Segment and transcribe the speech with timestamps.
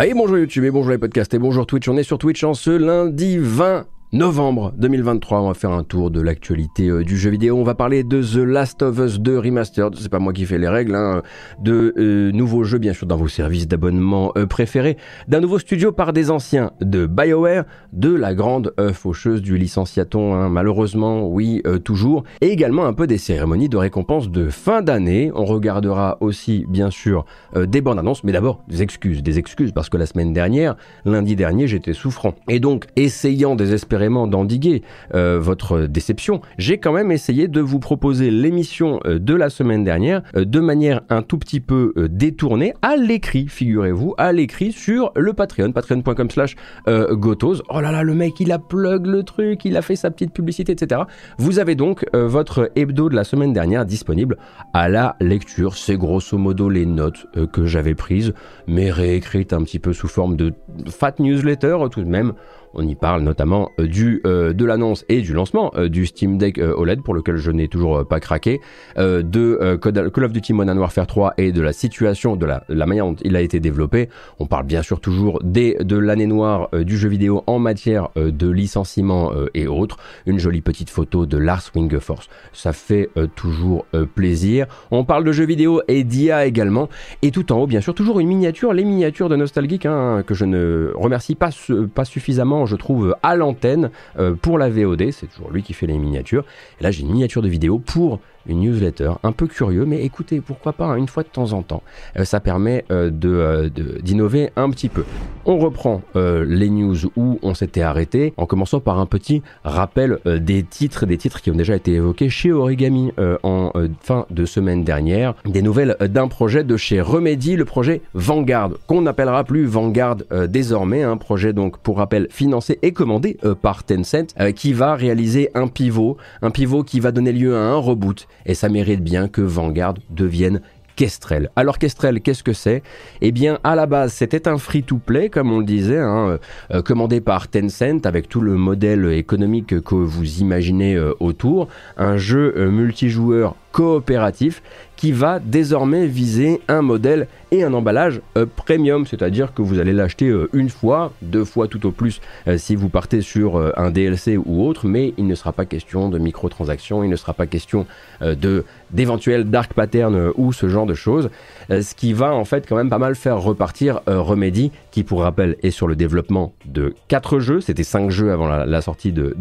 [0.00, 1.86] Allez, bonjour YouTube et bonjour les podcasts et bonjour Twitch.
[1.86, 5.40] On est sur Twitch en ce lundi 20 novembre 2023.
[5.40, 7.56] On va faire un tour de l'actualité euh, du jeu vidéo.
[7.56, 9.94] On va parler de The Last of Us 2 Remastered.
[9.96, 10.94] C'est pas moi qui fais les règles.
[10.94, 11.22] Hein.
[11.60, 14.96] De euh, nouveaux jeux, bien sûr, dans vos services d'abonnement euh, préférés.
[15.28, 17.64] D'un nouveau studio par des anciens de BioWare.
[17.92, 20.48] De la grande faucheuse du licenciaton, hein.
[20.48, 22.22] malheureusement, oui, toujours.
[22.40, 25.32] Et également un peu des cérémonies de récompense de fin d'année.
[25.34, 27.24] On regardera aussi, bien sûr,
[27.56, 28.22] des bandes annonces.
[28.22, 29.22] Mais d'abord, des excuses.
[29.22, 32.34] Des excuses parce que la semaine dernière, lundi dernier, j'étais souffrant.
[32.48, 34.82] Et donc, essayant désespérément d'endiguer
[35.14, 39.84] euh, votre déception, j'ai quand même essayé de vous proposer l'émission euh, de la semaine
[39.84, 45.12] dernière euh, de manière un tout petit peu détournée, à l'écrit, figurez-vous, à l'écrit sur
[45.14, 47.62] le Patreon, patreon.com slash gotos.
[47.68, 50.32] Oh là là, le mec, il a plug le truc, il a fait sa petite
[50.32, 51.02] publicité, etc.
[51.38, 54.36] Vous avez donc votre hebdo de la semaine dernière disponible
[54.72, 55.76] à la lecture.
[55.76, 58.32] C'est grosso modo les notes que j'avais prises,
[58.66, 60.52] mais réécrites un petit peu sous forme de
[60.88, 62.34] fat newsletter tout de même.
[62.74, 66.38] On y parle notamment euh, du, euh, de l'annonce et du lancement euh, du Steam
[66.38, 68.60] Deck OLED pour lequel je n'ai toujours pas craqué,
[68.96, 73.06] de Call of Duty Modern Warfare 3 et de la situation, de la, la, manière
[73.06, 74.08] dont il a été développé.
[74.38, 78.48] On parle bien sûr toujours des, de l'année noire du jeu vidéo en matière de
[78.48, 79.96] licenciement et autres.
[80.26, 82.28] Une jolie petite photo de Lars Force.
[82.52, 84.66] Ça fait toujours plaisir.
[84.90, 86.88] On parle de jeux vidéo et d'IA également.
[87.22, 90.34] Et tout en haut, bien sûr, toujours une miniature, les miniatures de Nostalgique hein, que
[90.34, 91.50] je ne remercie pas,
[91.94, 95.10] pas suffisamment je trouve, à l'antenne euh, pour la VOD.
[95.12, 96.44] C'est toujours lui qui fait les miniatures.
[96.80, 98.20] Et là, j'ai une miniature de vidéo pour
[98.50, 101.62] une newsletter, un peu curieux, mais écoutez, pourquoi pas, hein, une fois de temps en
[101.62, 101.82] temps.
[102.18, 105.04] Euh, ça permet euh, euh, de, d'innover un petit peu.
[105.46, 110.62] On reprend les news où on s'était arrêté, en commençant par un petit rappel des
[110.62, 113.12] titres, des titres qui ont déjà été évoqués chez Origami
[113.42, 115.34] en fin de semaine dernière.
[115.46, 120.16] Des nouvelles d'un projet de chez Remedy, le projet Vanguard, qu'on n'appellera plus Vanguard
[120.48, 125.68] désormais, un projet donc pour rappel financé et commandé par Tencent, qui va réaliser un
[125.68, 129.40] pivot, un pivot qui va donner lieu à un reboot et ça mérite bien que
[129.40, 130.60] Vanguard devienne
[131.00, 131.50] Kestrel.
[131.56, 132.82] Alors Kestrel, qu'est-ce que c'est?
[133.22, 136.38] Eh bien, à la base, c'était un free-to-play, comme on le disait, hein, euh,
[136.72, 141.68] euh, commandé par Tencent, avec tout le modèle économique que vous imaginez euh, autour.
[141.96, 144.62] Un jeu multijoueur coopératif
[145.00, 149.94] qui va désormais viser un modèle et un emballage euh, premium, c'est-à-dire que vous allez
[149.94, 153.90] l'acheter euh, une fois, deux fois tout au plus euh, si vous partez sur un
[153.90, 157.46] DLC ou autre, mais il ne sera pas question de microtransactions, il ne sera pas
[157.46, 157.86] question
[158.20, 161.30] de d'éventuels dark patterns ou ce genre de choses,
[161.68, 165.56] ce qui va en fait quand même pas mal faire repartir Remedy, qui pour rappel
[165.62, 169.36] est sur le développement de quatre jeux, c'était cinq jeux avant la, sortie de,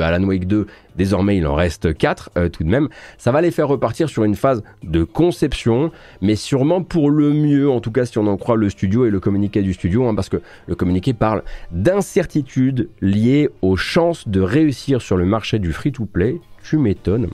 [0.00, 0.66] Alan Wake 2
[0.96, 2.88] Désormais, il en reste 4 euh, tout de même.
[3.18, 5.90] Ça va les faire repartir sur une phase de conception,
[6.20, 9.10] mais sûrement pour le mieux, en tout cas si on en croit le studio et
[9.10, 14.40] le communiqué du studio, hein, parce que le communiqué parle d'incertitudes liées aux chances de
[14.40, 16.40] réussir sur le marché du free-to-play.
[16.62, 17.28] Tu m'étonnes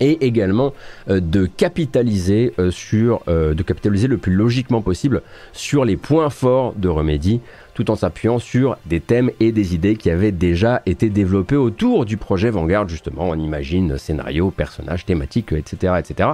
[0.00, 0.74] et également
[1.08, 5.22] euh, de capitaliser euh, sur de capitaliser le plus logiquement possible
[5.52, 7.40] sur les points forts de Remedy
[7.74, 12.04] tout en s'appuyant sur des thèmes et des idées qui avaient déjà été développés autour
[12.04, 15.94] du projet Vanguard, justement, on imagine scénario, personnages, thématiques, etc.
[15.98, 16.30] etc.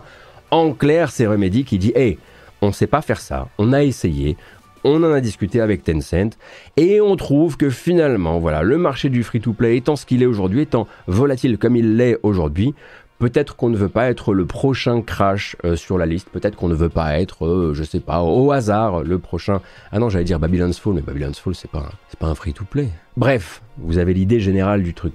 [0.51, 2.19] En clair, c'est Remedy qui dit Hey,
[2.63, 4.37] on sait pas faire ça, on a essayé,
[4.85, 6.37] on en a discuté avec Tencent
[6.77, 10.63] et on trouve que finalement, voilà, le marché du free-to-play étant ce qu'il est aujourd'hui,
[10.63, 12.75] étant volatile comme il l'est aujourd'hui,
[13.21, 16.31] Peut-être qu'on ne veut pas être le prochain crash euh, sur la liste.
[16.31, 19.61] Peut-être qu'on ne veut pas être, euh, je sais pas, au hasard le prochain.
[19.93, 22.89] Ah non, j'allais dire Babylon's Fall, mais Babylon's Fall, c'est pas, c'est pas un free-to-play.
[23.19, 25.13] Bref, vous avez l'idée générale du truc.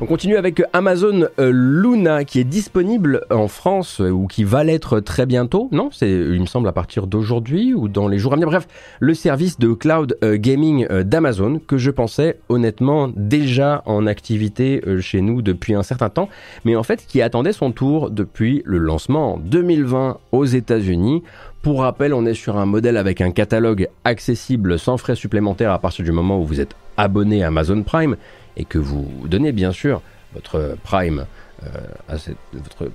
[0.00, 4.64] On continue avec Amazon euh, Luna qui est disponible en France euh, ou qui va
[4.64, 5.68] l'être très bientôt.
[5.72, 8.48] Non, c'est il me semble à partir d'aujourd'hui ou dans les jours à venir.
[8.48, 8.66] Bref,
[9.00, 15.20] le service de cloud euh, gaming d'Amazon que je pensais honnêtement déjà en activité chez
[15.20, 16.28] nous depuis un certain temps,
[16.64, 21.22] mais en fait qui attendait son tour depuis le lancement en 2020 aux États-Unis
[21.64, 25.78] pour rappel, on est sur un modèle avec un catalogue accessible sans frais supplémentaires à
[25.78, 28.16] partir du moment où vous êtes abonné à Amazon Prime
[28.56, 30.00] et que vous donnez bien sûr
[30.34, 31.26] votre Prime
[31.64, 31.68] euh,
[32.08, 32.90] à cette, votre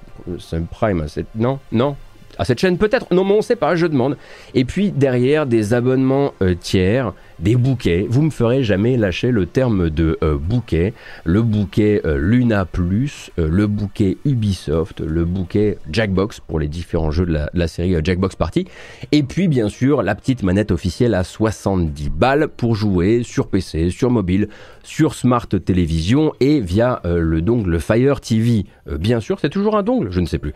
[0.71, 1.95] Prime à cette non non
[2.39, 3.13] à cette chaîne Peut-être.
[3.13, 4.17] Non, mais on sait pas, je demande.
[4.55, 8.07] Et puis derrière, des abonnements euh, tiers, des bouquets.
[8.09, 10.93] Vous me ferez jamais lâcher le terme de euh, bouquet.
[11.25, 17.25] Le bouquet euh, Luna Plus, le bouquet Ubisoft, le bouquet Jackbox pour les différents jeux
[17.25, 18.65] de la, de la série Jackbox Party.
[19.11, 23.89] Et puis, bien sûr, la petite manette officielle à 70 balles pour jouer sur PC,
[23.89, 24.47] sur mobile,
[24.83, 28.65] sur Smart Télévision et via le dongle Fire TV.
[28.97, 30.53] bien sûr, c'est toujours un dongle, je ne sais plus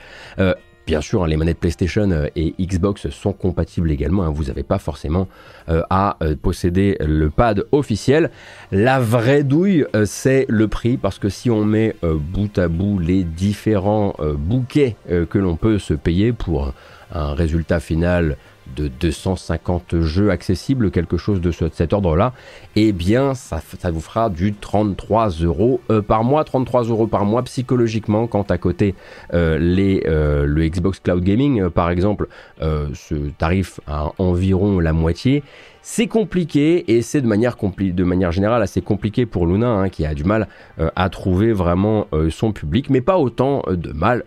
[0.85, 4.23] Bien sûr, hein, les manettes PlayStation euh, et Xbox sont compatibles également.
[4.23, 4.31] Hein.
[4.31, 5.29] vous n'avez pas forcément
[5.69, 8.31] euh, à euh, posséder le pad officiel.
[8.71, 13.23] La vraie douille, c'est le prix parce que si on met bout à bout les
[13.23, 16.73] différents bouquets que l'on peut se payer pour
[17.13, 18.37] un résultat final
[18.75, 22.33] de 250 jeux accessibles, quelque chose de cet ordre-là,
[22.75, 23.61] eh bien, ça,
[23.91, 26.43] vous fera du 33 euros euh, par mois.
[26.43, 28.95] 33 euros par mois psychologiquement, quand à côté
[29.33, 32.27] euh, les, euh, le Xbox Cloud Gaming, par exemple,
[32.59, 35.43] ce tarif à environ la moitié.
[35.85, 40.23] C'est compliqué et c'est de manière, générale assez compliqué pour Luna hein, qui a du
[40.23, 40.47] mal
[40.79, 44.23] euh, à trouver vraiment euh, son public, mais pas autant euh, de mal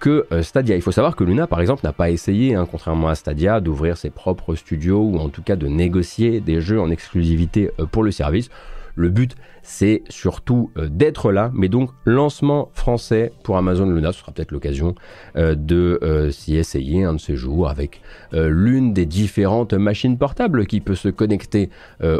[0.00, 0.76] que Stadia.
[0.76, 3.98] Il faut savoir que Luna par exemple n'a pas essayé, hein, contrairement à Stadia, d'ouvrir
[3.98, 8.10] ses propres studios ou en tout cas de négocier des jeux en exclusivité pour le
[8.10, 8.48] service.
[8.96, 14.20] Le but, c'est surtout euh, d'être là, mais donc lancement français pour Amazon Luna, ce
[14.20, 14.94] sera peut-être l'occasion
[15.36, 18.00] euh, de euh, s'y essayer un de ces jours avec
[18.32, 21.70] l'une des différentes machines portables qui peut se connecter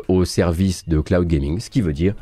[0.08, 2.14] au service de cloud gaming, ce qui veut dire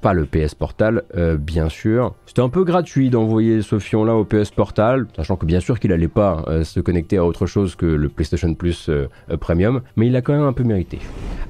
[0.00, 2.14] pas le PS Portal, euh, bien sûr.
[2.26, 5.92] C'était un peu gratuit d'envoyer ce fion-là au PS Portal, sachant que bien sûr qu'il
[5.92, 9.08] allait pas euh, se connecter à autre chose que le PlayStation Plus euh,
[9.40, 10.98] Premium, mais il a quand même un peu mérité.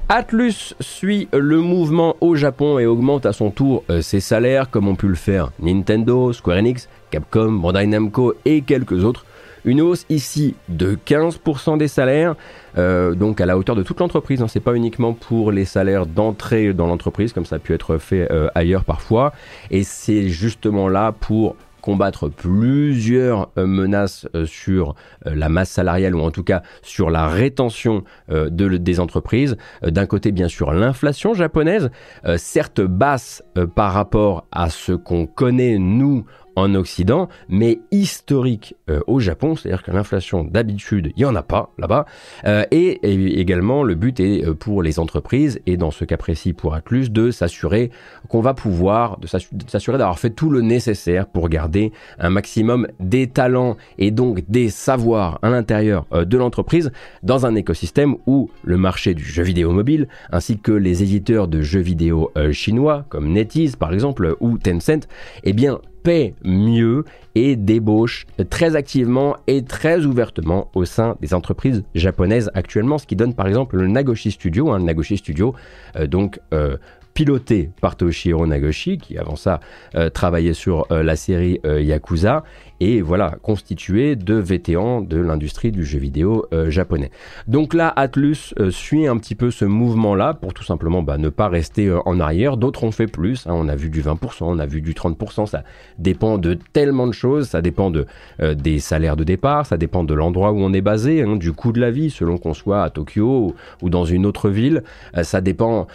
[0.09, 4.95] Atlus suit le mouvement au Japon et augmente à son tour ses salaires, comme ont
[4.95, 9.25] pu le faire Nintendo, Square Enix, Capcom, Bandai Namco et quelques autres.
[9.65, 12.35] Une hausse ici de 15% des salaires,
[12.77, 14.41] euh, donc à la hauteur de toute l'entreprise.
[14.41, 14.47] Hein.
[14.47, 18.31] C'est pas uniquement pour les salaires d'entrée dans l'entreprise, comme ça a pu être fait
[18.31, 19.33] euh, ailleurs parfois.
[19.71, 24.95] Et c'est justement là pour combattre plusieurs euh, menaces sur
[25.25, 29.55] la masse salariale ou en tout cas sur la rétention de, des entreprises.
[29.81, 31.89] D'un côté, bien sûr, l'inflation japonaise,
[32.35, 33.43] certes basse
[33.75, 36.25] par rapport à ce qu'on connaît nous
[36.59, 41.43] en Occident, mais historique euh, au Japon, c'est-à-dire que l'inflation d'habitude, il n'y en a
[41.43, 42.05] pas là-bas.
[42.45, 46.53] Euh, et, également, le but est euh, pour les entreprises, et dans ce cas précis
[46.53, 47.91] pour Atlus, de s'assurer
[48.27, 53.27] qu'on va pouvoir, de s'assurer d'avoir fait tout le nécessaire pour garder un maximum des
[53.27, 56.91] talents et donc des savoirs à l'intérieur de l'entreprise
[57.23, 61.61] dans un écosystème où le marché du jeu vidéo mobile, ainsi que les éditeurs de
[61.61, 65.07] jeux vidéo chinois, comme NetEase par exemple, ou Tencent,
[65.43, 67.05] eh bien, paie mieux
[67.35, 73.15] et débauche très activement et très ouvertement au sein des entreprises japonaises actuellement, ce qui
[73.15, 75.55] donne par exemple le Nagoshi Studio, hein, le Nagoshi Studio,
[75.95, 76.77] euh, donc euh,
[77.13, 79.59] piloté par Toshihiro Nagoshi, qui avant ça
[79.95, 82.43] euh, travaillait sur la série Yakuza,
[82.79, 87.11] et voilà, constitué de vétérans de l'industrie du jeu vidéo euh, japonais.
[87.47, 91.29] Donc là, Atlus euh, suit un petit peu ce mouvement-là pour tout simplement bah, ne
[91.29, 92.57] pas rester euh, en arrière.
[92.57, 93.53] D'autres ont fait plus, hein.
[93.53, 95.63] on a vu du 20%, on a vu du 30%, ça
[95.97, 98.05] dépend de tellement de choses, ça dépend de,
[98.53, 101.71] des salaires de départ, ça dépend de l'endroit où on est basé, hein, du coût
[101.71, 104.83] de la vie, selon qu'on soit à Tokyo ou, dans une autre ville.
[105.23, 105.87] ça dépend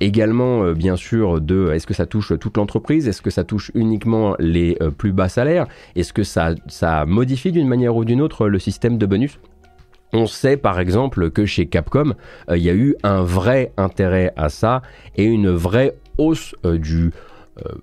[0.00, 4.34] également, bien sûr, de est-ce que ça touche toute l'entreprise, est-ce que ça touche uniquement
[4.38, 8.98] les plus bas salaires, est-ce que ça, modifie d'une manière ou d'une autre le système
[8.98, 9.38] de bonus.
[10.12, 12.14] On sait par exemple que chez Capcom,
[12.48, 14.80] euh, il y a eu un vrai intérêt à ça
[15.16, 17.12] et une vraie hausse euh, du...
[17.58, 17.74] Euh,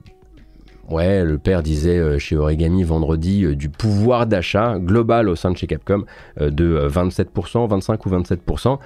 [0.90, 5.68] ouais, le père disait chez Origami vendredi du pouvoir d'achat global au sein de chez
[5.68, 6.06] Capcom
[6.40, 8.80] de 27%, 25 ou 27%.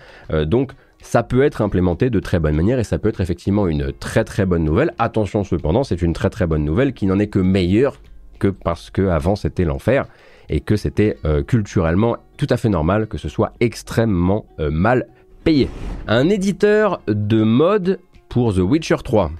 [0.46, 3.94] donc ça peut être implémenté de très bonne manière et ça peut être effectivement une
[3.94, 4.94] très très bonne nouvelle.
[4.98, 7.98] Attention cependant, c'est une très très bonne nouvelle qui n'en est que meilleure
[8.40, 10.08] que parce que avant c'était l'enfer
[10.50, 15.08] et que c'était euh, culturellement tout à fait normal que ce soit extrêmement euh, mal
[15.44, 15.70] payé.
[16.08, 19.32] Un éditeur de mode pour The Witcher 3.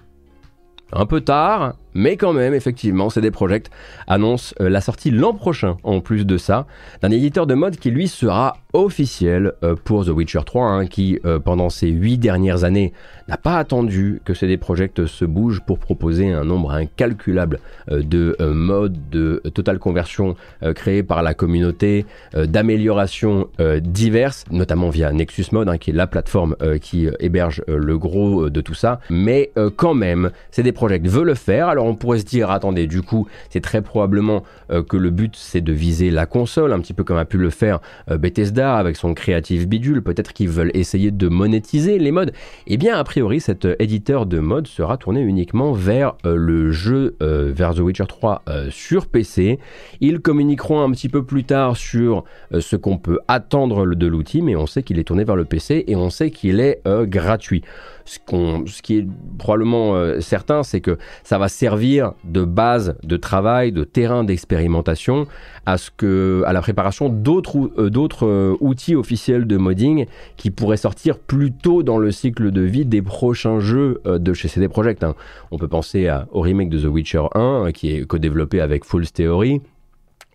[0.92, 3.72] Un peu tard, mais quand même, effectivement, CD Projekt
[4.08, 6.66] annonce euh, la sortie l'an prochain, en plus de ça,
[7.02, 11.20] d'un éditeur de mode qui lui sera officiel euh, pour The Witcher 3, hein, qui
[11.26, 12.94] euh, pendant ces huit dernières années
[13.28, 18.98] n'a pas attendu que CD Projekt se bouge pour proposer un nombre incalculable de modes
[19.12, 20.36] de totale conversion
[20.74, 23.48] créés par la communauté, d'améliorations
[23.82, 28.62] diverses, notamment via Nexus Mode, hein, qui est la plateforme qui héberge le gros de
[28.62, 29.00] tout ça.
[29.12, 31.70] Mais quand même, CD Projekt veut le faire.
[31.82, 35.62] On pourrait se dire, attendez, du coup, c'est très probablement euh, que le but c'est
[35.62, 38.96] de viser la console, un petit peu comme a pu le faire euh, Bethesda avec
[38.96, 40.02] son créatif bidule.
[40.02, 42.34] Peut-être qu'ils veulent essayer de monétiser les modes.
[42.68, 47.16] Eh bien, a priori, cet euh, éditeur de mode sera tourné uniquement vers le jeu,
[47.20, 49.60] vers The Witcher 3 sur PC.
[50.02, 52.24] Ils communiqueront un petit peu plus tard sur
[52.58, 55.84] ce qu'on peut attendre de l'outil, mais on sait qu'il est tourné vers le PC
[55.88, 57.64] et on sait qu'il est gratuit.
[58.10, 58.20] Ce,
[58.66, 63.84] ce, qui est probablement certain, c'est que ça va servir de base de travail, de
[63.84, 65.28] terrain d'expérimentation
[65.66, 67.90] à ce que à la préparation d'autres euh,
[68.24, 70.06] euh, outils officiels de modding
[70.38, 74.34] qui pourraient sortir plus tôt dans le cycle de vie des prochains jeux euh, de
[74.34, 75.04] chez CD Projekt.
[75.04, 75.16] Hein.
[75.52, 79.14] On peut penser à, au remake de The Witcher 1 qui est co-développé avec Fool's
[79.14, 79.62] Theory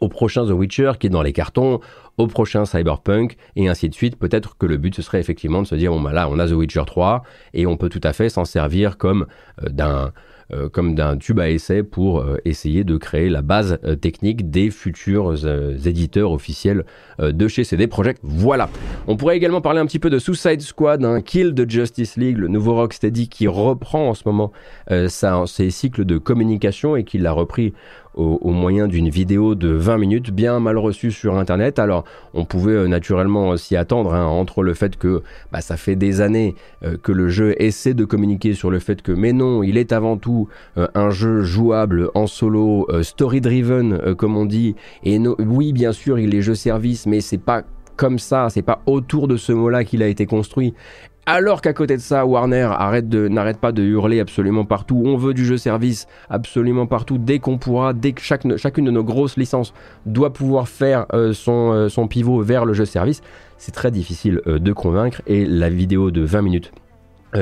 [0.05, 1.81] au prochain The Witcher qui est dans les cartons,
[2.19, 4.17] au prochain Cyberpunk, et ainsi de suite.
[4.17, 6.47] Peut-être que le but, ce serait effectivement de se dire, bon, bah là, on a
[6.47, 9.27] The Witcher 3, et on peut tout à fait s'en servir comme
[9.63, 10.13] d'un
[10.53, 14.51] euh, comme d'un tube à essai pour euh, essayer de créer la base euh, technique
[14.51, 15.35] des futurs
[15.87, 16.85] éditeurs officiels
[17.19, 18.21] de chez CD Projekt.
[18.23, 18.69] Voilà.
[19.07, 22.37] On pourrait également parler un petit peu de Suicide Squad, un Kill de Justice League,
[22.37, 24.53] le nouveau Rocksteady qui reprend en ce moment
[25.47, 27.73] ses cycles de communication et qui l'a repris
[28.15, 31.79] au, moyen d'une vidéo de 20 minutes bien mal reçue sur Internet.
[31.79, 35.97] Alors, on pouvait euh, naturellement s'y attendre, hein, entre le fait que bah, ça fait
[35.97, 36.55] des années
[36.85, 39.93] euh, que le jeu essaie de communiquer sur le fait que, mais non, il est
[39.93, 44.75] avant tout euh, un jeu jouable en solo, story-driven, comme on dit.
[45.05, 47.63] Et oui, bien sûr, il est jeu service, mais c'est pas
[47.97, 50.75] comme ça, c'est pas autour de ce mot-là qu'il a été construit.
[51.27, 52.69] Alors qu'à côté de ça, Warner
[53.31, 55.03] n'arrête pas de hurler absolument partout.
[55.07, 57.17] On veut du jeu service absolument partout.
[57.17, 59.73] Dès qu'on pourra, dès que chacune de nos grosses licences
[60.05, 63.23] doit pouvoir faire euh, son, euh, son, pivot vers le jeu service,
[63.57, 65.23] c'est très difficile euh, de convaincre.
[65.27, 66.73] Et la vidéo de 20 minutes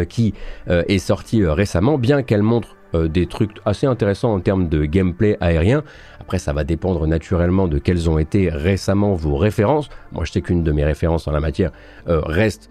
[0.08, 0.32] qui
[0.68, 5.84] est sortie récemment, bien qu'elle montre des trucs assez intéressants en termes de gameplay aérien.
[6.18, 9.90] Après, ça va dépendre naturellement de quelles ont été récemment vos références.
[10.12, 11.72] Moi, je sais qu'une de mes références en la matière
[12.06, 12.70] reste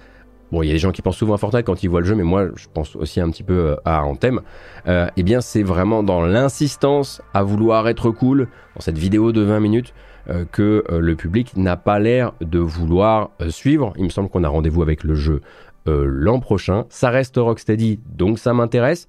[0.51, 2.05] bon, il y a des gens qui pensent souvent à Fortnite quand ils voient le
[2.05, 4.41] jeu, mais moi, je pense aussi un petit peu euh, à Anthem.
[4.87, 9.41] Euh, eh bien, c'est vraiment dans l'insistance à vouloir être cool, dans cette vidéo de
[9.41, 9.93] 20 minutes,
[10.29, 13.93] euh, que le public n'a pas l'air de vouloir suivre.
[13.97, 15.41] Il me semble qu'on a rendez-vous avec le jeu
[15.87, 16.85] l'an prochain.
[16.89, 19.07] Ça reste Rocksteady, donc ça m'intéresse.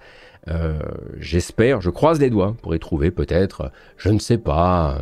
[1.18, 4.96] J'espère, je croise les doigts pour y trouver peut-être, je ne sais pas,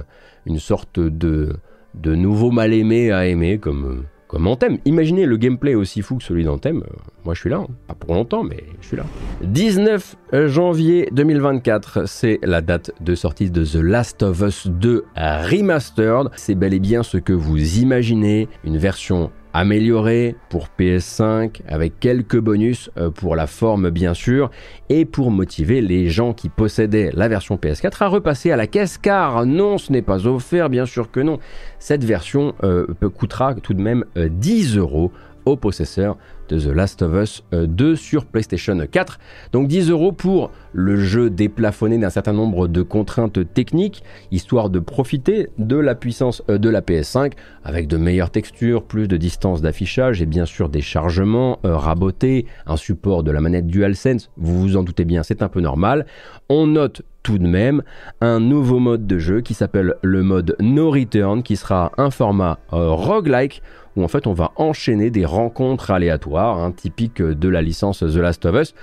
[0.46, 1.54] une sorte de,
[1.94, 4.78] de nouveau mal-aimé à aimer, comme comme Anthem.
[4.84, 6.84] Imaginez le gameplay aussi fou que celui d'Anthem.
[6.86, 7.56] Euh, moi, je suis là.
[7.56, 7.66] Hein.
[7.88, 9.04] Pas pour longtemps, mais je suis là.
[9.42, 16.28] 19 janvier 2024, c'est la date de sortie de The Last of Us 2 Remastered.
[16.36, 18.48] C'est bel et bien ce que vous imaginez.
[18.62, 24.50] Une version amélioré pour PS5 avec quelques bonus euh, pour la forme bien sûr
[24.88, 28.98] et pour motiver les gens qui possédaient la version PS4 à repasser à la caisse
[28.98, 31.38] car non ce n'est pas offert bien sûr que non.
[31.78, 35.12] Cette version euh, coûtera tout de même 10 euh, euros
[35.44, 36.16] au possesseur
[36.48, 39.18] de The Last of Us 2 sur PlayStation 4.
[39.52, 44.78] Donc 10 euros pour le jeu déplafonné d'un certain nombre de contraintes techniques, histoire de
[44.78, 47.32] profiter de la puissance euh, de la PS5
[47.64, 52.46] avec de meilleures textures, plus de distance d'affichage et bien sûr des chargements euh, rabotés,
[52.66, 56.06] un support de la manette DualSense, vous vous en doutez bien, c'est un peu normal.
[56.48, 57.82] On note tout de même
[58.20, 62.58] un nouveau mode de jeu qui s'appelle le mode No Return, qui sera un format
[62.72, 63.62] euh, roguelike
[63.96, 68.16] où en fait on va enchaîner des rencontres aléatoires, hein, typiques de la licence The
[68.16, 68.74] Last of Us,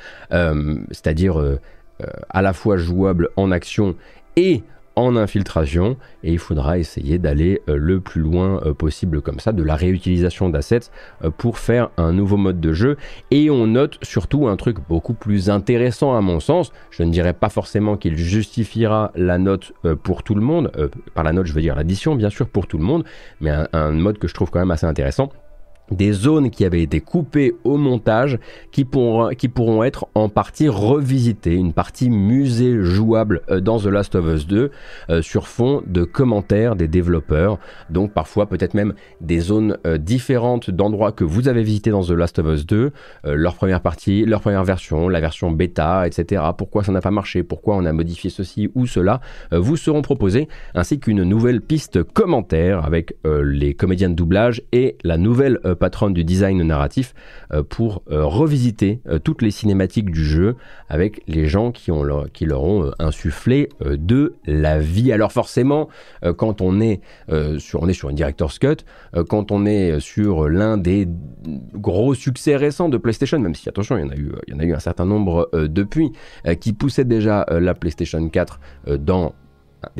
[0.91, 1.39] c'est-à-dire
[2.01, 3.95] euh, à la fois jouable en action
[4.35, 4.61] et
[4.97, 9.53] en infiltration et il faudra essayer d'aller euh, le plus loin euh, possible comme ça
[9.53, 10.91] de la réutilisation d'assets
[11.37, 12.97] pour faire un nouveau mode de jeu.
[13.31, 16.71] Et on note surtout un truc beaucoup plus intéressant à mon sens.
[16.91, 19.73] Je ne dirais pas forcément qu'il justifiera la note
[20.03, 20.71] pour tout le monde
[21.13, 23.03] par la note je veux dire l'addition bien sûr pour tout le monde
[23.41, 25.31] mais un mode que je trouve quand même assez intéressant
[25.91, 28.39] des zones qui avaient été coupées au montage
[28.71, 33.85] qui pourront, qui pourront être en partie revisitées, une partie musée jouable euh, dans The
[33.85, 34.71] Last of Us 2
[35.09, 40.69] euh, sur fond de commentaires des développeurs, donc parfois peut-être même des zones euh, différentes
[40.69, 42.91] d'endroits que vous avez visités dans The Last of Us 2,
[43.23, 46.43] leur première partie, leur première version, la version bêta, etc.
[46.57, 49.19] Pourquoi ça n'a pas marché, pourquoi on a modifié ceci ou cela,
[49.51, 55.17] vous seront proposés, ainsi qu'une nouvelle piste commentaire avec les comédiens de doublage et la
[55.17, 57.13] nouvelle patronne du design narratif,
[57.53, 60.55] euh, pour euh, revisiter euh, toutes les cinématiques du jeu
[60.89, 65.11] avec les gens qui, ont leur, qui leur ont insufflé de la vie.
[65.11, 65.89] Alors forcément,
[66.37, 67.01] quand on est,
[67.57, 68.77] sur, on est sur une Director's Cut,
[69.27, 71.07] quand on est sur l'un des
[71.73, 74.57] gros succès récents de PlayStation, même si attention, il y en a eu, il y
[74.57, 76.11] en a eu un certain nombre depuis,
[76.61, 78.59] qui poussaient déjà la PlayStation 4
[78.99, 79.33] dans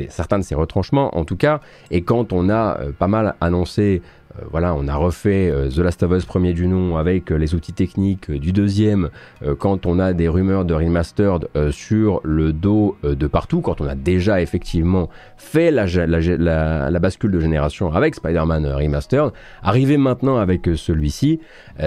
[0.08, 4.02] certains de ses retranchements en tout cas, et quand on a pas mal annoncé
[4.50, 7.54] voilà, on a refait euh, The Last of Us premier du nom avec euh, les
[7.54, 9.10] outils techniques du deuxième.
[9.58, 13.94] quand on a des rumeurs de remastered sur le dos de partout, quand on a
[13.94, 19.32] déjà effectivement fait la, la, bascule de génération avec Spider-Man Remastered,
[19.62, 21.40] arriver maintenant avec celui-ci,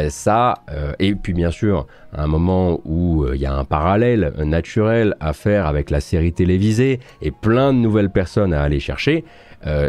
[0.09, 0.55] ça,
[0.99, 5.33] et puis bien sûr à un moment où il y a un parallèle naturel à
[5.33, 9.23] faire avec la série télévisée et plein de nouvelles personnes à aller chercher,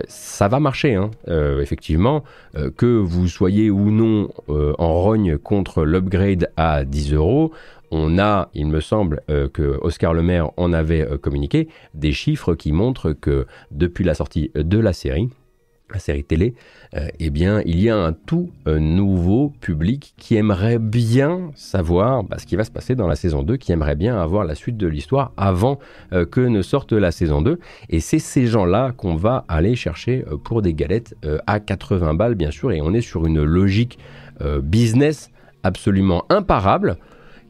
[0.09, 1.11] ça va marcher, hein.
[1.61, 2.25] effectivement,
[2.77, 7.53] que vous soyez ou non en rogne contre l'upgrade à 10 euros,
[7.93, 12.13] on a, il me semble euh, que Oscar Le Maire en avait euh, communiqué, des
[12.13, 15.29] chiffres qui montrent que depuis la sortie de la série,
[15.93, 16.55] la série télé,
[16.95, 22.39] euh, eh bien, il y a un tout nouveau public qui aimerait bien savoir bah,
[22.39, 24.77] ce qui va se passer dans la saison 2, qui aimerait bien avoir la suite
[24.77, 25.79] de l'histoire avant
[26.31, 27.59] que ne sorte la saison 2.
[27.91, 32.51] Et c'est ces gens-là qu'on va aller chercher pour des galettes à 80 balles, bien
[32.51, 33.99] sûr, et on est sur une logique
[34.63, 35.31] business
[35.63, 36.97] absolument imparable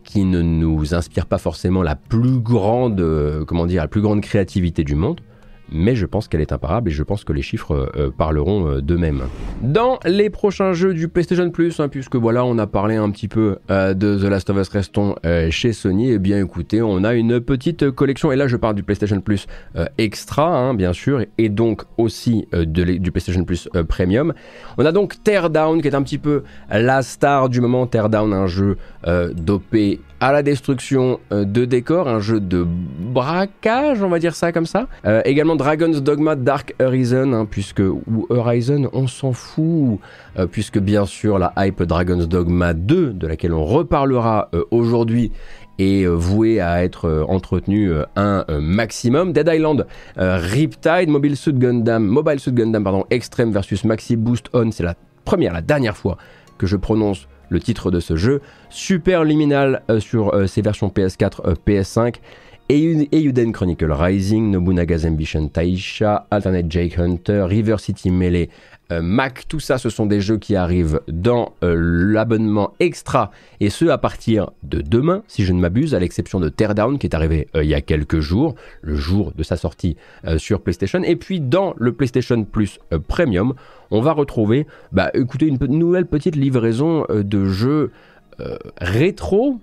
[0.05, 4.85] qui ne nous inspire pas forcément la plus grande, euh, comment la plus grande créativité
[4.85, 5.21] du monde,
[5.73, 8.81] mais je pense qu'elle est imparable et je pense que les chiffres euh, parleront euh,
[8.81, 9.23] d'eux-mêmes.
[9.63, 13.29] Dans les prochains jeux du PlayStation Plus, hein, puisque voilà, on a parlé un petit
[13.29, 15.17] peu euh, de The Last of Us Restons
[15.51, 18.75] chez Sony, et eh bien écoutez, on a une petite collection, et là je parle
[18.75, 19.47] du PlayStation Plus
[19.99, 24.33] Extra, hein, bien sûr, et donc aussi du PlayStation Plus Premium.
[24.79, 28.47] On a donc Teardown, qui est un petit peu la star du moment, Teardown, un
[28.47, 28.77] jeu
[29.35, 34.53] dopé à la destruction euh, de décors, un jeu de braquage, on va dire ça
[34.53, 34.87] comme ça.
[35.05, 39.99] Euh, également Dragon's Dogma Dark Horizon, hein, puisque ou Horizon, on s'en fout,
[40.39, 45.33] euh, puisque bien sûr la hype Dragon's Dogma 2, de laquelle on reparlera aujourd'hui,
[45.81, 49.33] est vouée à être entretenue un maximum.
[49.33, 49.87] Dead Island,
[50.17, 54.95] Riptide, Mobile Suit Gundam, Mobile Suit Gundam, pardon, Extreme versus Maxi Boost On, c'est la
[55.25, 56.17] première, la dernière fois
[56.59, 58.41] que je prononce le titre de ce jeu.
[58.71, 62.17] Super liminal euh, sur euh, ces versions PS4, euh, PS5.
[62.71, 68.49] Euden Chronicle Rising, Nobunaga's Ambition Taisha, Alternate Jake Hunter, River City Melee,
[69.01, 73.31] Mac, tout ça ce sont des jeux qui arrivent dans l'abonnement extra
[73.61, 77.07] et ce à partir de demain si je ne m'abuse à l'exception de Teardown qui
[77.07, 79.97] est arrivé il y a quelques jours, le jour de sa sortie
[80.37, 81.03] sur PlayStation.
[81.03, 83.55] Et puis dans le PlayStation Plus Premium
[83.93, 87.93] on va retrouver, bah, écoutez, une nouvelle petite livraison euh, de jeux
[88.41, 89.59] euh, rétro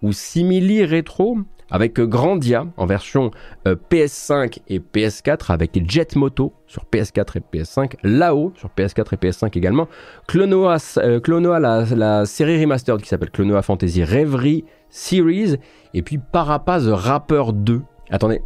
[0.00, 1.38] ou simili rétro
[1.70, 3.30] avec Grandia en version
[3.66, 9.16] euh, PS5 et PS4 avec Jet Moto sur PS4 et PS5, là-haut sur PS4 et
[9.16, 9.88] PS5 également,
[10.26, 10.78] Clonoa,
[11.22, 15.56] Clonoa la, série remastered qui s'appelle Clonoa Fantasy Reverie Series
[15.94, 17.82] et puis Parappa The Rapper 2.
[18.10, 18.40] Attendez,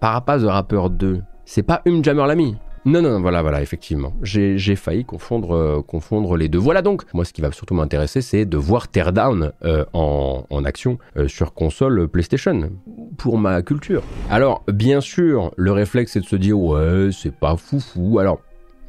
[0.00, 2.56] Parappa The Rapper 2, c'est pas Jammer Lamy?
[2.86, 4.12] Non, non, voilà, voilà, effectivement.
[4.22, 6.58] J'ai failli confondre, euh, confondre les deux.
[6.58, 10.64] Voilà donc, moi ce qui va surtout m'intéresser, c'est de voir Teardown euh, en, en,
[10.64, 12.70] action euh, sur console PlayStation,
[13.16, 14.02] pour ma culture.
[14.30, 18.18] Alors, bien sûr, le réflexe c'est de se dire, ouais, c'est pas foufou.
[18.18, 18.40] Alors,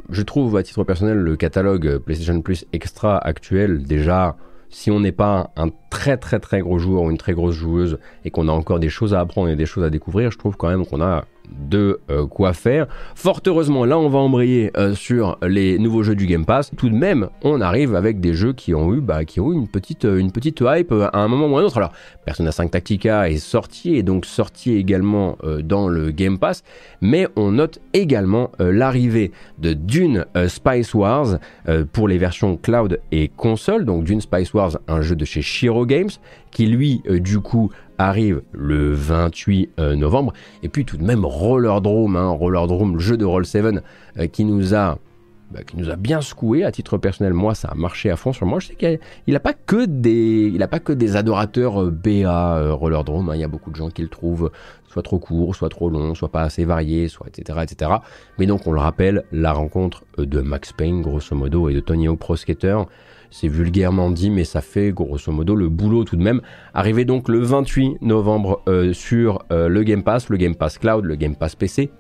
[0.10, 4.36] je trouve à titre personnel le catalogue PlayStation Plus Extra actuel déjà
[4.70, 7.98] si on n'est pas un très très très gros joueur ou une très grosse joueuse
[8.26, 10.58] et qu'on a encore des choses à apprendre et des choses à découvrir, je trouve
[10.58, 12.88] quand même qu'on a de euh, quoi faire.
[13.16, 16.72] Fort heureusement, là on va embrayer euh, sur les nouveaux jeux du Game Pass.
[16.78, 19.68] Tout de même, on arrive avec des jeux qui ont eu, bah, qui ont une
[19.68, 21.78] petite, euh, une petite hype à un moment ou à un autre.
[21.78, 21.92] Alors,
[22.26, 26.64] Persona 5 Tactica est sorti et donc sorti également dans le Game Pass,
[27.02, 31.38] mais on note également l'arrivée de Dune Spice Wars
[31.94, 33.86] pour les versions cloud et console.
[33.86, 36.10] Donc Dune Spice Wars, un jeu de chez Shiro Games,
[36.56, 40.32] qui lui, du coup, arrive le 28 euh, novembre.
[40.64, 43.84] Et puis tout de même Roller Drome, hein, Roller le jeu de Roll 7
[44.18, 44.98] euh, qui nous a
[45.52, 47.34] bah, qui nous a bien secoué à titre personnel.
[47.34, 48.60] Moi, ça a marché à fond sur moi.
[48.60, 53.30] Je sais qu'il n'a pas que des, pas que des adorateurs euh, BA Roller Drome.
[53.30, 53.36] Hein.
[53.36, 54.50] Il y a beaucoup de gens qui le trouvent
[54.88, 57.60] soit trop court, soit trop long, soit pas assez varié, soit etc.
[57.64, 57.92] etc.
[58.40, 62.08] Mais donc, on le rappelle, la rencontre de Max Payne, grosso modo, et de Tony
[62.08, 62.38] Hawk Pro
[63.38, 66.40] c'est vulgairement dit, mais ça fait grosso modo le boulot tout de même.
[66.74, 71.04] Arrivé donc le 28 novembre euh, sur euh, le Game Pass, le Game Pass Cloud,
[71.04, 71.92] le Game Pass PC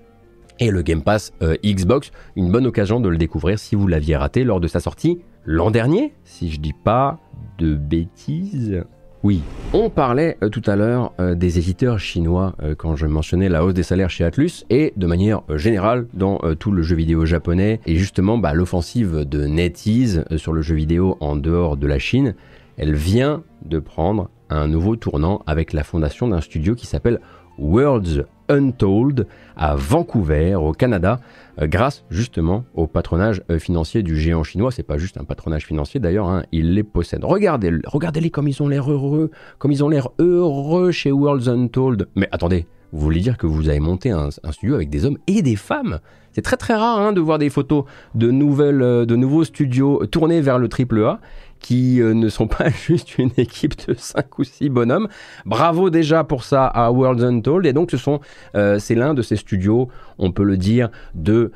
[0.61, 2.11] et le Game Pass euh, Xbox.
[2.37, 5.71] Une bonne occasion de le découvrir si vous l'aviez raté lors de sa sortie l'an
[5.71, 7.19] dernier, si je dis pas
[7.57, 8.85] de bêtises.
[9.25, 9.41] Oui,
[9.73, 13.65] on parlait euh, tout à l'heure euh, des éditeurs chinois euh, quand je mentionnais la
[13.65, 17.79] hausse des salaires chez Atlus et de manière générale dans tout le jeu vidéo japonais.
[17.87, 22.35] Et justement bah, l'offensive de NetEase sur le jeu vidéo en dehors de la Chine,
[22.77, 27.19] elle vient de prendre un nouveau tournant avec la fondation d'un studio qui s'appelle
[27.57, 31.19] Worlds Untold à Vancouver, au Canada,
[31.61, 34.71] euh, grâce justement au patronage euh, financier du géant chinois.
[34.71, 37.23] C'est pas juste un patronage financier d'ailleurs, hein, il les possède.
[37.23, 42.07] Regardez, regardez-les comme ils ont l'air heureux, comme ils ont l'air heureux chez Worlds Untold.
[42.15, 45.41] Mais attendez, vous voulez dire que vous avez monté un, studio avec des hommes et
[45.41, 45.99] des femmes?
[46.31, 50.05] C'est très très rare hein, de voir des photos de, nouvelles, euh, de nouveaux studios
[50.05, 51.19] tournés vers le triple A
[51.59, 55.07] qui ne sont pas juste une équipe de 5 ou 6 bonhommes.
[55.45, 57.65] Bravo déjà pour ça à Worlds Untold.
[57.65, 58.19] Et donc, ce sont,
[58.53, 61.51] c'est l'un de ces studios, on peut le dire, de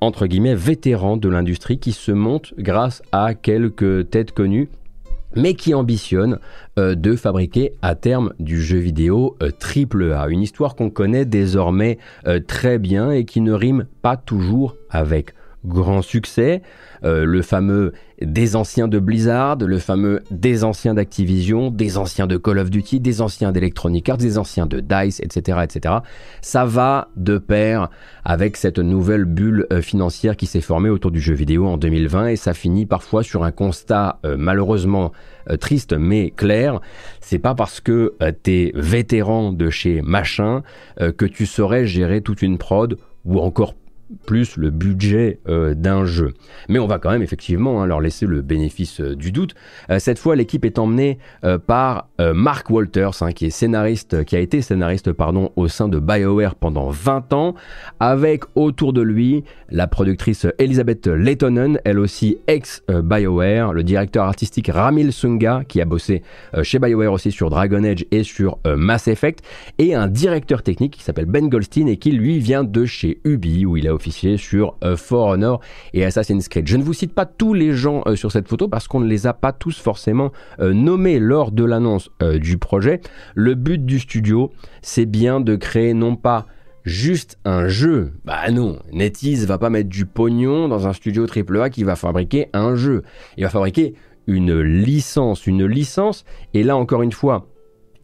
[0.00, 4.70] entre guillemets vétérans de l'industrie qui se montent grâce à quelques têtes connues
[5.36, 6.38] mais qui ambitionne
[6.78, 11.24] euh, de fabriquer à terme du jeu vidéo euh, triple A, une histoire qu'on connaît
[11.24, 15.34] désormais euh, très bien et qui ne rime pas toujours avec
[15.64, 16.62] grand succès,
[17.04, 22.36] euh, le fameux des anciens de Blizzard, le fameux des anciens d'Activision, des anciens de
[22.36, 25.94] Call of Duty, des anciens d'Electronic Arts, des anciens de DICE, etc., etc.
[26.42, 27.88] Ça va de pair
[28.24, 32.28] avec cette nouvelle bulle euh, financière qui s'est formée autour du jeu vidéo en 2020
[32.28, 35.12] et ça finit parfois sur un constat euh, malheureusement
[35.58, 36.80] triste mais clair.
[37.20, 40.62] C'est pas parce que t'es vétéran de chez machin
[40.98, 43.74] que tu saurais gérer toute une prod ou encore
[44.26, 46.34] plus le budget euh, d'un jeu.
[46.68, 49.54] Mais on va quand même effectivement hein, leur laisser le bénéfice euh, du doute.
[49.90, 51.18] Euh, cette fois, l'équipe est emmenée
[51.66, 55.98] par Mark Walters, hein, qui est scénariste, qui a été scénariste pardon au sein de
[55.98, 57.54] BioWare pendant 20 ans,
[57.98, 64.70] avec autour de lui la productrice Elizabeth Leitonen, elle aussi ex BioWare, le directeur artistique
[64.72, 66.22] Ramil Sunga, qui a bossé
[66.62, 69.42] chez BioWare aussi sur Dragon Age et sur Mass Effect,
[69.78, 73.64] et un directeur technique qui s'appelle Ben Goldstein et qui lui vient de chez Ubi
[73.66, 73.94] où il a
[74.36, 75.60] sur euh, For Honor
[75.92, 76.66] et Assassin's Creed.
[76.66, 79.06] Je ne vous cite pas tous les gens euh, sur cette photo parce qu'on ne
[79.06, 83.00] les a pas tous forcément euh, nommés lors de l'annonce du projet.
[83.34, 86.46] Le but du studio, c'est bien de créer non pas
[86.84, 88.12] juste un jeu.
[88.24, 92.48] Bah non, NetEase va pas mettre du pognon dans un studio AAA qui va fabriquer
[92.52, 93.02] un jeu.
[93.36, 93.94] Il va fabriquer
[94.26, 96.24] une licence, une licence.
[96.54, 97.46] Et là encore une fois,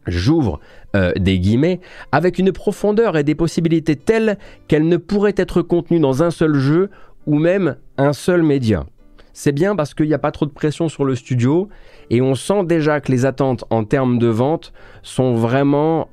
[0.07, 0.59] j'ouvre
[0.95, 1.79] euh, des guillemets,
[2.11, 6.55] avec une profondeur et des possibilités telles qu'elles ne pourraient être contenues dans un seul
[6.55, 6.89] jeu
[7.25, 8.85] ou même un seul média.
[9.33, 11.69] C'est bien parce qu'il n'y a pas trop de pression sur le studio
[12.09, 16.09] et on sent déjà que les attentes en termes de vente sont vraiment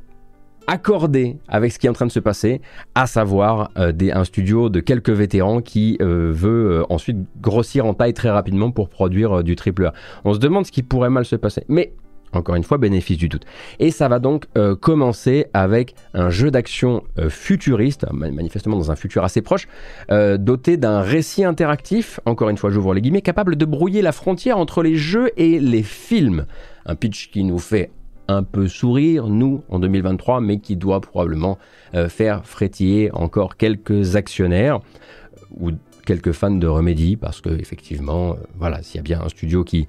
[0.67, 2.61] accordées avec ce qui est en train de se passer,
[2.95, 8.15] à savoir euh, un studio de quelques vétérans qui euh, veut ensuite grossir en taille
[8.15, 9.95] très rapidement pour produire du triple A.
[10.25, 11.65] On se demande ce qui pourrait mal se passer.
[12.37, 13.45] Encore une fois, bénéfice du doute.
[13.79, 18.97] Et ça va donc euh, commencer avec un jeu d'action euh, futuriste, manifestement dans un
[18.97, 19.69] futur assez proche,
[20.11, 24.13] euh, doté d'un récit interactif, encore une fois j'ouvre les guillemets, capable de brouiller la
[24.13, 26.47] frontière entre les jeux et les films.
[26.87, 27.91] Un pitch qui nous fait
[28.29, 31.59] un peu sourire, nous, en 2023, mais qui doit probablement
[32.09, 34.81] faire frétiller encore quelques actionnaires
[35.59, 35.73] ou
[36.07, 39.87] quelques fans de Remedy, parce que effectivement, voilà, s'il y a bien un studio qui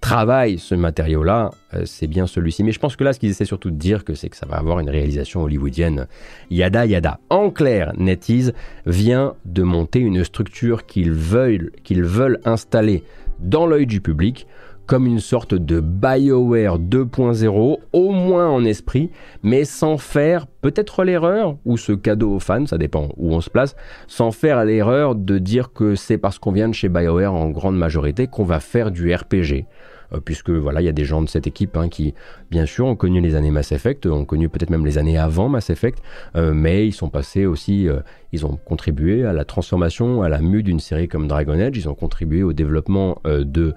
[0.00, 2.64] travaille ce matériau-là, euh, c'est bien celui-ci.
[2.64, 4.46] Mais je pense que là, ce qu'ils essaient surtout de dire, que c'est que ça
[4.46, 6.06] va avoir une réalisation hollywoodienne.
[6.50, 7.20] Yada yada.
[7.28, 8.52] En clair, NetEase
[8.86, 13.04] vient de monter une structure qu'ils veulent, qu'ils veulent installer
[13.40, 14.46] dans l'œil du public
[14.90, 19.10] comme une sorte de BioWare 2.0, au moins en esprit,
[19.44, 23.50] mais sans faire peut-être l'erreur, ou ce cadeau aux fans, ça dépend où on se
[23.50, 23.76] place,
[24.08, 27.78] sans faire l'erreur de dire que c'est parce qu'on vient de chez BioWare en grande
[27.78, 29.64] majorité qu'on va faire du RPG.
[30.12, 32.14] Euh, puisque voilà, il y a des gens de cette équipe hein, qui,
[32.50, 35.48] bien sûr, ont connu les années Mass Effect, ont connu peut-être même les années avant
[35.48, 36.02] Mass Effect,
[36.36, 38.00] euh, mais ils sont passés aussi, euh,
[38.32, 41.88] ils ont contribué à la transformation, à la mue d'une série comme Dragon Age, ils
[41.88, 43.74] ont contribué au développement de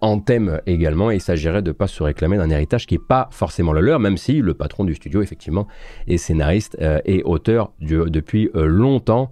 [0.00, 3.28] Anthem également, et il s'agirait de ne pas se réclamer d'un héritage qui n'est pas
[3.30, 5.66] forcément le leur, même si le patron du studio, effectivement,
[6.06, 9.30] est scénariste et auteur depuis longtemps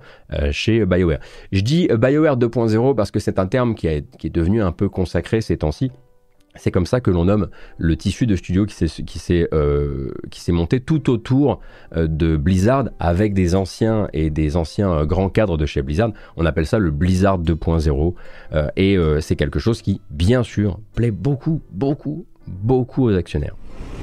[0.50, 1.20] chez BioWare.
[1.50, 4.90] Je dis BioWare 2.0 parce que c'est un terme qui, qui est devenu un peu
[4.90, 5.90] consacré ces temps-ci.
[6.58, 10.12] C'est comme ça que l'on nomme le tissu de studio qui s'est euh,
[10.48, 11.60] monté tout autour
[11.96, 16.10] euh, de Blizzard avec des anciens et des anciens euh, grands cadres de chez Blizzard.
[16.36, 18.14] On appelle ça le Blizzard 2.0
[18.76, 23.54] et c'est quelque chose qui, bien sûr, plaît beaucoup, beaucoup, beaucoup aux actionnaires.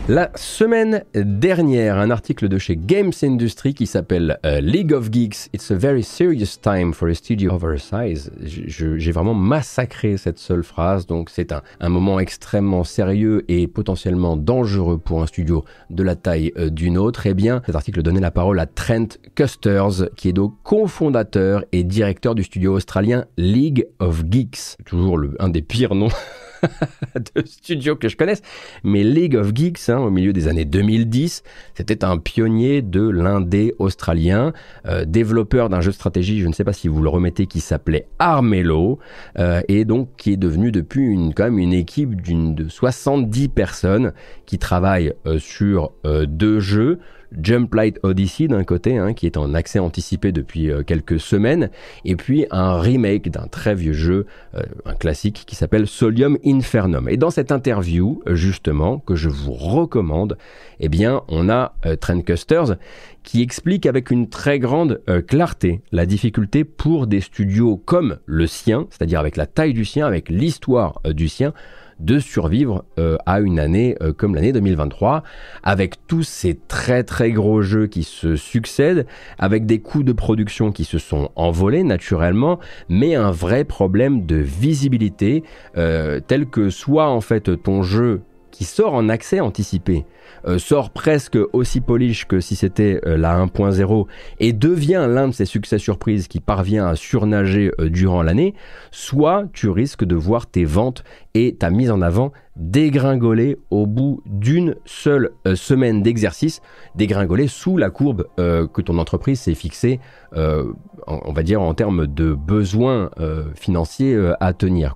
[0.08, 5.50] La semaine dernière, un article de chez Games Industry qui s'appelle euh, League of Geeks,
[5.52, 8.30] It's a very serious time for a studio of our size.
[8.44, 15.00] J'ai vraiment massacré cette seule phrase, donc c'est un, moment extrêmement sérieux et potentiellement dangereux
[15.00, 17.26] pour un studio de la taille euh, d'une autre.
[17.26, 21.84] Eh bien, cet article donnait la parole à Trent Custers, qui est donc cofondateur et
[21.84, 24.78] directeur du studio australien League of Geeks.
[24.86, 26.10] Toujours le, un des pires noms
[27.36, 28.42] de studio que je connaisse,
[28.84, 33.74] mais League of Geeks, hein, au milieu des années 2010, c'était un pionnier de l'indé
[33.80, 34.54] australien,
[34.86, 37.60] euh, développeur d'un jeu de stratégie, je ne sais pas si vous le remettez, qui
[37.60, 39.00] s'appelait Armello,
[39.40, 43.50] euh, et donc qui est devenu depuis une, quand même une équipe d'une de 70
[43.50, 44.14] personnes
[44.46, 45.92] qui travaillent euh, sur
[46.28, 47.00] deux jeux
[47.42, 51.70] Jump Light Odyssey d'un côté, hein, qui est en accès anticipé depuis euh, quelques semaines,
[52.04, 57.10] et puis un remake d'un très vieux jeu, euh, un classique qui s'appelle Solium Infernum.
[57.10, 60.38] Et dans cette interview, justement, que je vous recommande,
[60.80, 62.78] eh bien, on a Trent Custers
[63.24, 68.88] qui explique avec une très grande clarté la difficulté pour des studios comme le sien,
[68.90, 71.54] c'est-à-dire avec la taille du sien, avec l'histoire du sien,
[72.00, 75.24] de survivre euh, à une année euh, comme l'année 2023,
[75.64, 79.06] avec tous ces très très gros jeux qui se succèdent,
[79.40, 84.36] avec des coûts de production qui se sont envolés naturellement, mais un vrai problème de
[84.36, 85.44] visibilité,
[85.78, 88.22] euh, tel que soit en fait ton jeu
[88.56, 90.06] qui sort en accès anticipé,
[90.48, 94.08] euh, sort presque aussi polish que si c'était euh, la 1.0
[94.40, 98.54] et devient l'un de ces succès surprises qui parvient à surnager euh, durant l'année,
[98.92, 104.22] soit tu risques de voir tes ventes et ta mise en avant dégringoler au bout
[104.26, 106.62] d'une seule semaine d'exercice,
[106.96, 110.00] dégringoler sous la courbe que ton entreprise s'est fixée,
[110.36, 113.10] on va dire en termes de besoins
[113.56, 114.96] financiers à tenir.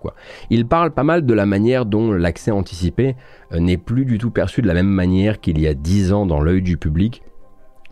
[0.50, 3.15] Il parle pas mal de la manière dont l'accès anticipé
[3.52, 6.39] n'est plus du tout perçu de la même manière qu'il y a dix ans dans
[6.39, 7.24] l'œil du public.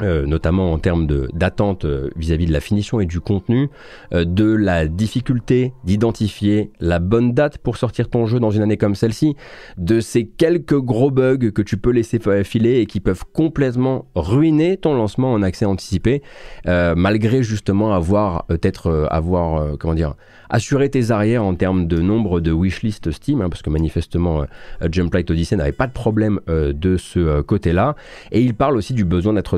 [0.03, 3.71] Euh, notamment en termes d'attente euh, vis-à-vis de la finition et du contenu,
[4.13, 8.77] euh, de la difficulté d'identifier la bonne date pour sortir ton jeu dans une année
[8.77, 9.35] comme celle-ci,
[9.77, 14.77] de ces quelques gros bugs que tu peux laisser filer et qui peuvent complètement ruiner
[14.77, 16.21] ton lancement en accès anticipé,
[16.65, 20.13] malgré justement avoir peut-être avoir comment dire
[20.49, 24.87] assurer tes arrières en termes de nombre de wishlist Steam, hein, parce que manifestement euh,
[24.91, 27.95] Jumplight Odyssey n'avait pas de problème euh, de ce euh, côté-là.
[28.31, 29.57] Et il parle aussi du besoin d'être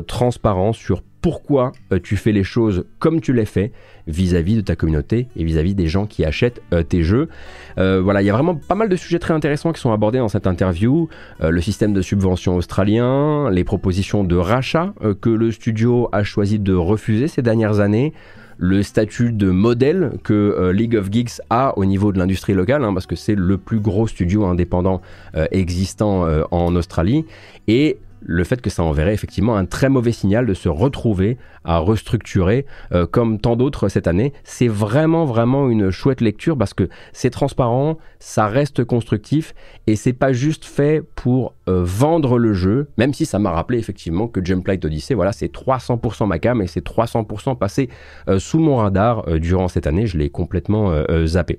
[0.72, 3.72] sur pourquoi tu fais les choses comme tu les fais
[4.06, 7.28] vis-à-vis de ta communauté et vis-à-vis des gens qui achètent tes jeux.
[7.76, 10.28] voilà, il y a vraiment pas mal de sujets très intéressants qui sont abordés dans
[10.28, 11.08] cette interview.
[11.40, 16.72] le système de subvention australien, les propositions de rachat que le studio a choisi de
[16.72, 18.14] refuser ces dernières années,
[18.60, 22.84] le statut de modèle que euh, League of Geeks a au niveau de l'industrie locale,
[22.84, 25.00] hein, parce que c'est le plus gros studio indépendant
[25.34, 27.24] euh, existant euh, en Australie,
[27.68, 31.78] et le fait que ça enverrait effectivement un très mauvais signal de se retrouver à
[31.78, 34.32] restructurer euh, comme tant d'autres cette année.
[34.44, 39.54] C'est vraiment vraiment une chouette lecture parce que c'est transparent, ça reste constructif
[39.86, 43.78] et c'est pas juste fait pour euh, vendre le jeu, même si ça m'a rappelé
[43.78, 47.88] effectivement que Jumplight Odyssey, voilà, c'est 300% ma cam et c'est 300% passé
[48.28, 50.94] euh, sous mon radar durant cette année, je l'ai complètement
[51.26, 51.58] zappé.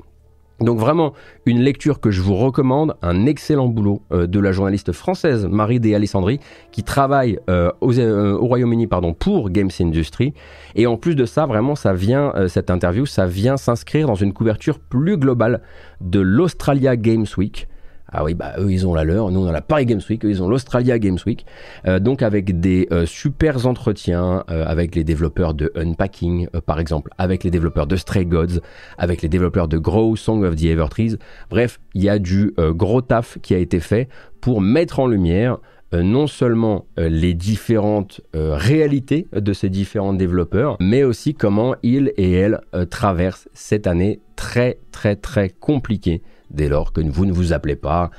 [0.62, 1.14] Donc vraiment
[1.46, 5.80] une lecture que je vous recommande, un excellent boulot euh, de la journaliste française Marie
[5.80, 6.40] de Alessandri
[6.72, 10.34] qui travaille euh, euh, au Royaume-Uni pardon pour Games Industry
[10.76, 14.34] et en plus de ça vraiment ça vient cette interview ça vient s'inscrire dans une
[14.34, 15.62] couverture plus globale
[16.00, 17.68] de l'Australia Games Week
[18.12, 20.24] ah oui, bah eux ils ont la leur, nous on a la Paris Games Week,
[20.26, 21.46] eux ils ont l'Australia Games Week,
[21.88, 27.12] euh, donc avec des euh, super entretiens euh, avec les développeurs de Unpacking par exemple,
[27.18, 28.60] avec les développeurs de Stray Gods,
[28.98, 31.18] avec les développeurs de Grow, Song of the Evertrees.
[31.50, 34.10] Bref, il y a du gros taf qui a été fait
[34.42, 35.58] pour mettre en lumière
[35.94, 42.62] non seulement les différentes réalités de ces différents développeurs, mais aussi comment ils et elles
[42.90, 46.22] traversent cette année très très très compliquée
[46.52, 48.12] dès lors que vous ne vous appelez pas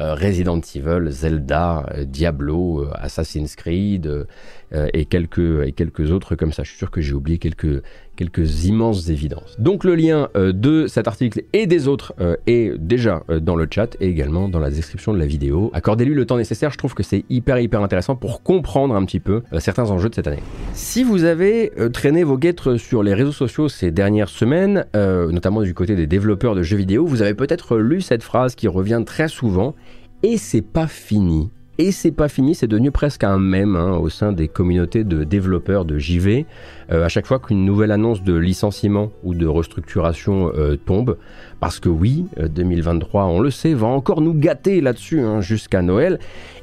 [0.00, 4.26] euh, Resident Evil, Zelda, euh, Diablo, euh, Assassin's Creed
[4.72, 6.62] et, quelques, et quelques autres comme ça.
[6.62, 7.82] Je suis sûr que j'ai oublié quelques,
[8.20, 9.56] quelques immenses évidences.
[9.58, 12.14] Donc le lien de cet article et des autres
[12.46, 15.70] est déjà dans le chat et également dans la description de la vidéo.
[15.72, 19.20] Accordez-lui le temps nécessaire, je trouve que c'est hyper hyper intéressant pour comprendre un petit
[19.20, 20.42] peu certains enjeux de cette année.
[20.74, 25.72] Si vous avez traîné vos guêtres sur les réseaux sociaux ces dernières semaines, notamment du
[25.72, 29.28] côté des développeurs de jeux vidéo, vous avez peut-être lu cette phrase qui revient très
[29.28, 29.74] souvent
[30.22, 31.48] et c'est pas fini.
[31.82, 35.24] Et c'est pas fini, c'est devenu presque un mème hein, au sein des communautés de
[35.24, 36.44] développeurs de JV.
[36.92, 41.16] Euh, à chaque fois qu'une nouvelle annonce de licenciement ou de restructuration euh, tombe,
[41.58, 45.80] parce que oui, 2023, euh, on le sait, va encore nous gâter là-dessus hein, jusqu'à
[45.80, 46.18] Noël.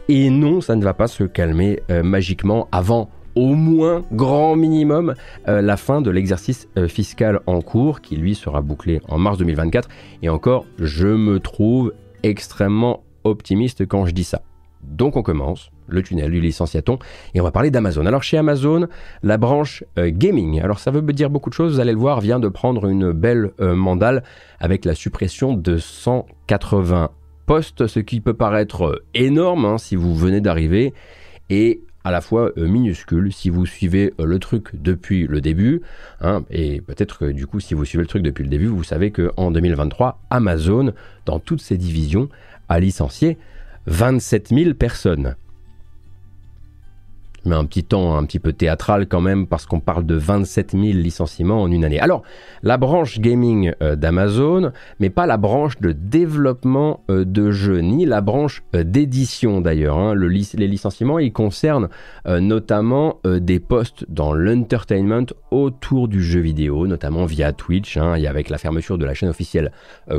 [0.07, 5.15] Et non, ça ne va pas se calmer magiquement avant au moins, grand minimum,
[5.47, 9.89] la fin de l'exercice fiscal en cours, qui lui sera bouclé en mars 2024.
[10.21, 14.43] Et encore, je me trouve extrêmement optimiste quand je dis ça.
[14.87, 16.99] Donc on commence le tunnel du licenciaton
[17.33, 18.05] et on va parler d'Amazon.
[18.05, 18.87] Alors chez Amazon,
[19.23, 22.21] la branche euh, gaming, alors ça veut dire beaucoup de choses, vous allez le voir,
[22.21, 24.23] vient de prendre une belle euh, mandale
[24.59, 27.11] avec la suppression de 180
[27.45, 30.93] postes, ce qui peut paraître euh, énorme hein, si vous venez d'arriver
[31.49, 35.81] et à la fois minuscule si vous suivez le truc depuis le début.
[36.21, 38.85] Hein, et peut-être que du coup, si vous suivez le truc depuis le début, vous
[38.85, 40.93] savez qu'en 2023, Amazon,
[41.25, 42.29] dans toutes ses divisions,
[42.69, 43.37] a licencié
[43.87, 45.35] 27 000 personnes.
[47.45, 50.71] Mais un petit temps un petit peu théâtral quand même parce qu'on parle de 27
[50.71, 51.99] 000 licenciements en une année.
[51.99, 52.23] Alors,
[52.63, 58.05] la branche gaming euh, d'Amazon, mais pas la branche de développement euh, de jeux, ni
[58.05, 59.97] la branche euh, d'édition d'ailleurs.
[59.97, 60.15] Hein.
[60.15, 61.89] les licenciements, ils concernent
[62.25, 68.49] notamment des postes dans l'entertainment autour du jeu vidéo, notamment via Twitch, hein, et avec
[68.49, 69.71] la fermeture de la chaîne officielle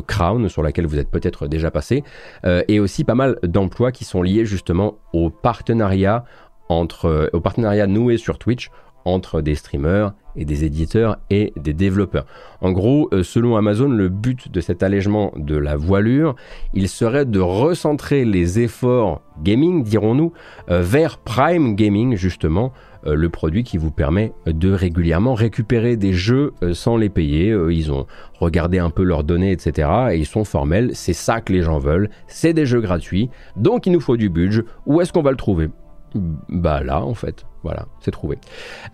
[0.07, 2.03] Crown, sur laquelle vous êtes peut-être déjà passé,
[2.45, 6.25] et aussi pas mal d'emplois qui sont liés justement au partenariat
[6.69, 8.71] entre, euh, au partenariat noué sur Twitch
[9.05, 12.27] entre des streamers et des éditeurs et des développeurs.
[12.61, 16.35] En gros, euh, selon Amazon, le but de cet allègement de la voilure,
[16.75, 20.33] il serait de recentrer les efforts gaming, dirons-nous,
[20.71, 22.73] euh, vers Prime Gaming, justement,
[23.05, 27.57] le produit qui vous permet de régulièrement récupérer des jeux sans les payer.
[27.71, 28.07] ils ont
[28.41, 29.89] regardé un peu leurs données, etc.
[30.11, 33.87] Et ils sont formels, c'est ça que les gens veulent, c'est des jeux gratuits, donc
[33.87, 34.63] il nous faut du budget.
[34.85, 35.69] Où est-ce qu'on va le trouver?
[36.15, 38.39] Bah là, en fait, voilà, c'est trouvé.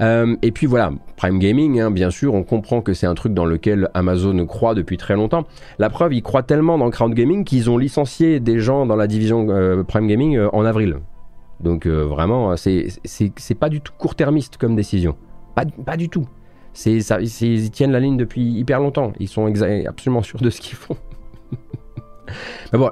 [0.00, 3.34] Euh, et puis voilà, Prime Gaming, hein, bien sûr, on comprend que c'est un truc
[3.34, 5.44] dans lequel Amazon croit depuis très longtemps.
[5.78, 9.06] La preuve, ils croient tellement dans Crowd Gaming qu'ils ont licencié des gens dans la
[9.06, 10.98] division euh, Prime Gaming euh, en avril.
[11.60, 15.16] Donc vraiment, c'est pas du tout court-termiste comme décision.
[15.54, 16.28] Pas, pas du tout.
[16.72, 19.12] C'est ils tiennent la ligne depuis hyper longtemps.
[19.20, 19.46] Ils sont
[19.86, 20.96] absolument sûrs de ce qu'ils font.
[22.72, 22.90] Mais bon,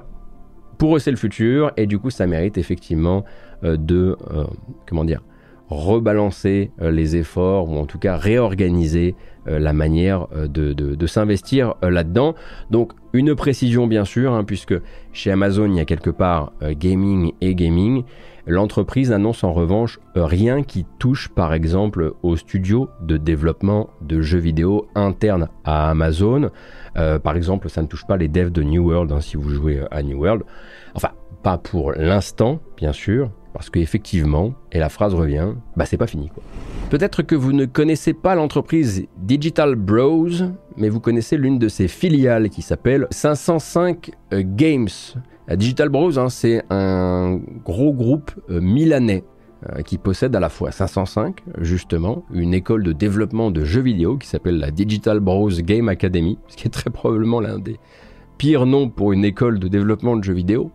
[0.82, 3.24] pour eux, c'est le futur, et du coup, ça mérite effectivement
[3.62, 4.44] de, euh,
[4.86, 5.22] comment dire,
[5.68, 12.36] rebalancer euh, les efforts ou en tout cas réorganiser la manière de, s'investir là-dedans.
[12.70, 14.74] Donc une précision bien sûr, hein, puisque
[15.12, 18.04] chez Amazon il y a quelque part gaming et gaming.
[18.46, 24.38] L'entreprise annonce en revanche rien qui touche par exemple au studio de développement de jeux
[24.38, 26.50] vidéo internes à Amazon.
[26.94, 29.80] par exemple, ça ne touche pas les devs de New World hein, si vous jouez
[29.90, 30.44] à New World.
[30.94, 31.10] Enfin,
[31.42, 36.28] pas pour l'instant, bien sûr, parce qu'effectivement, et la phrase revient, bah c'est pas fini
[36.28, 36.42] quoi.
[36.90, 40.28] Peut-être que vous ne connaissez pas l'entreprise Digital Bros,
[40.76, 44.88] mais vous connaissez l'une de ses filiales qui s'appelle 505 euh, Games.
[45.50, 49.24] Digital Bros, hein, c'est un gros groupe euh, milanais
[49.70, 54.16] euh, qui possède à la fois 505, justement, une école de développement de jeux vidéo
[54.16, 57.78] qui s'appelle la Digital Bros Game Academy, ce qui est très probablement l'un des
[58.38, 60.72] pires noms pour une école de développement de jeux vidéo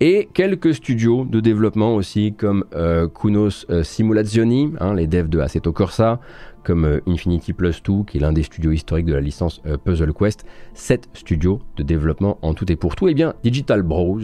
[0.00, 5.38] et quelques studios de développement aussi comme euh, Kunos euh, Simulazioni, hein, les devs de
[5.38, 6.20] Assetto Corsa,
[6.64, 10.12] comme euh, Infinity Plus 2, qui est l'un des studios historiques de la licence Puzzle
[10.12, 13.06] Quest, 7 studios de développement en tout et pour tout.
[13.08, 14.20] Et eh bien, Digital Bros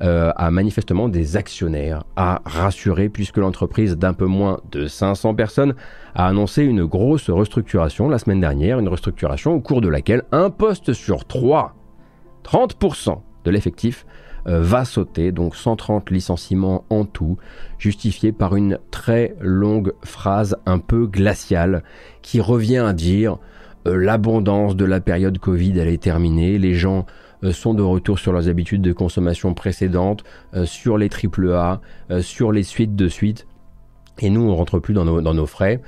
[0.00, 5.74] a manifestement des actionnaires à rassurer puisque l'entreprise d'un peu moins de 500 personnes
[6.14, 10.50] a annoncé une grosse restructuration la semaine dernière, une restructuration au cours de laquelle un
[10.50, 11.74] poste sur 3,
[12.44, 14.04] 30% de l'effectif,
[14.48, 17.36] va sauter, donc 130 licenciements en tout,
[17.78, 21.82] justifiés par une très longue phrase un peu glaciale
[22.22, 23.38] qui revient à dire
[23.86, 27.04] euh, l'abondance de la période Covid elle est terminée, les gens
[27.44, 30.24] euh, sont de retour sur leurs habitudes de consommation précédentes,
[30.64, 31.80] sur les AAA,
[32.20, 33.46] sur les suites de suites,
[34.20, 35.80] et nous on rentre plus dans nos, frais.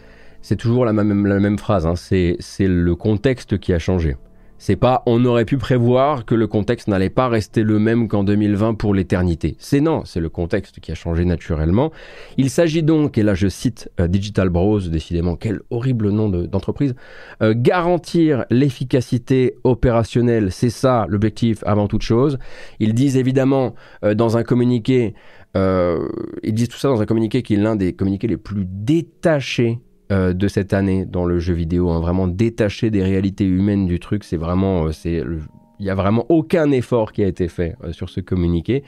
[0.42, 1.94] C'est toujours la même, la même phrase, hein.
[1.96, 4.16] c'est le contexte qui a changé.
[4.60, 8.24] C'est pas on aurait pu prévoir que le contexte n'allait pas rester le même qu'en
[8.24, 9.56] 2020 pour l'éternité.
[9.58, 11.92] C'est non, c'est le contexte qui a changé naturellement.
[12.36, 16.94] Il s'agit donc, et là je cite euh, Digital Bros, décidément quel horrible nom d'entreprise,
[17.42, 22.38] euh, garantir l'efficacité opérationnelle, c'est ça l'objectif avant toute chose.
[22.80, 25.14] Ils disent évidemment euh, dans un communiqué,
[25.54, 29.80] ils disent tout ça dans un communiqué qui est l'un des communiqués les plus détachés
[30.10, 34.00] euh, de cette année dans le jeu vidéo, hein, vraiment détaché des réalités humaines du
[34.00, 34.24] truc.
[34.24, 38.08] C'est vraiment, euh, il n'y a vraiment aucun effort qui a été fait euh, sur
[38.08, 38.82] ce communiqué.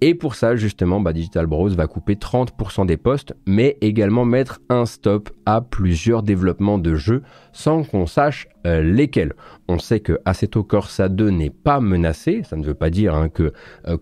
[0.00, 4.60] Et pour ça, justement, bah, Digital Bros va couper 30% des postes, mais également mettre
[4.68, 9.34] un stop à plusieurs développements de jeux sans qu'on sache lesquels.
[9.68, 13.28] On sait que Assetto Corsa 2 n'est pas menacé, ça ne veut pas dire hein,
[13.28, 13.52] que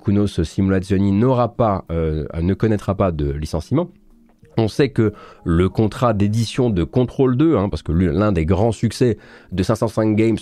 [0.04, 3.90] Kunos Simulazioni ne connaîtra pas de licenciement.
[4.58, 5.12] On sait que
[5.44, 9.16] le contrat d'édition de Control 2, hein, parce que l'un des grands succès
[9.52, 10.38] de 505 Games,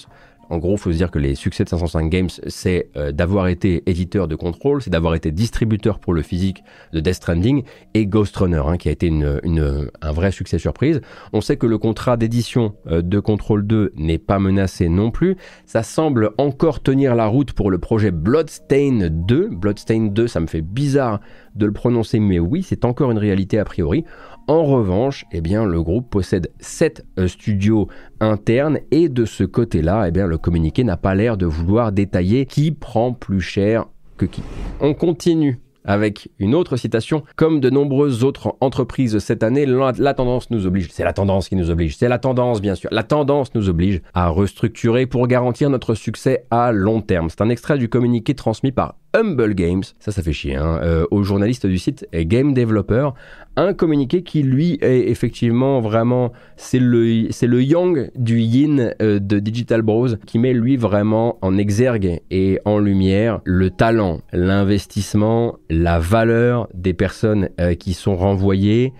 [0.48, 3.48] en gros, il faut se dire que les succès de 505 Games, c'est euh, d'avoir
[3.48, 6.62] été éditeur de Control, c'est d'avoir été distributeur pour le physique
[6.92, 7.62] de Death Stranding
[7.94, 11.00] et Ghost Runner, hein, qui a été un vrai succès surprise.
[11.32, 15.36] On sait que le contrat d'édition euh, de Control 2 n'est pas menacé non plus.
[15.64, 19.48] Ça semble encore tenir la route pour le projet Bloodstain 2.
[19.48, 21.20] Bloodstain 2, ça me fait bizarre
[21.54, 24.04] de le prononcer, mais oui, c'est encore une réalité a priori.
[24.48, 27.88] En revanche, eh le groupe possède 7 euh, studios
[28.20, 32.70] internes et de ce côté-là, eh le communiqué n'a pas l'air de vouloir détailler qui
[32.70, 33.86] prend plus cher
[34.16, 34.42] que qui.
[34.80, 37.22] On continue avec une autre citation.
[37.36, 41.56] Comme de nombreuses autres entreprises cette année, la, tendance nous oblige, c'est la tendance qui
[41.56, 45.70] nous oblige, c'est la tendance bien sûr, la tendance nous oblige à restructurer pour garantir
[45.70, 47.30] notre succès à long terme.
[47.30, 51.06] C'est un extrait du communiqué transmis par Humble Games, ça ça fait chier, hein, euh,
[51.10, 53.10] au journaliste du site Game Developer,
[53.56, 59.18] un communiqué qui lui est effectivement vraiment, c'est le, c'est le yang du yin euh,
[59.18, 65.56] de Digital Bros qui met lui vraiment en exergue et en lumière le talent, l'investissement,
[65.70, 68.92] la valeur des personnes euh, qui sont renvoyées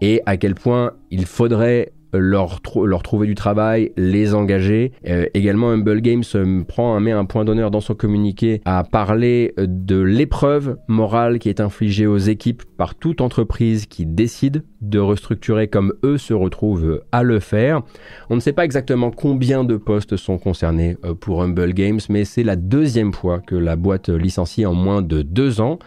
[0.00, 2.60] et à quel point il faudrait leur,
[3.02, 4.92] trouver du travail, les engager.
[5.06, 9.52] Euh, également, Humble Games euh, prend, met un point d'honneur dans son communiqué à parler
[9.58, 14.98] euh, de l'épreuve morale qui est infligée aux équipes par toute entreprise qui décide de
[14.98, 17.82] restructurer comme eux se retrouvent à le faire.
[18.30, 22.42] On ne sait pas exactement combien de postes sont concernés pour Humble Games, mais c'est
[22.42, 25.78] la deuxième fois que la boîte licencie en moins de deux ans.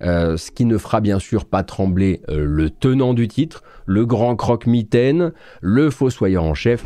[0.00, 5.32] Ce qui ne fera bien sûr pas trembler le tenant du titre, le grand croque-mitaine,
[5.60, 6.84] le fossoyeur en chef,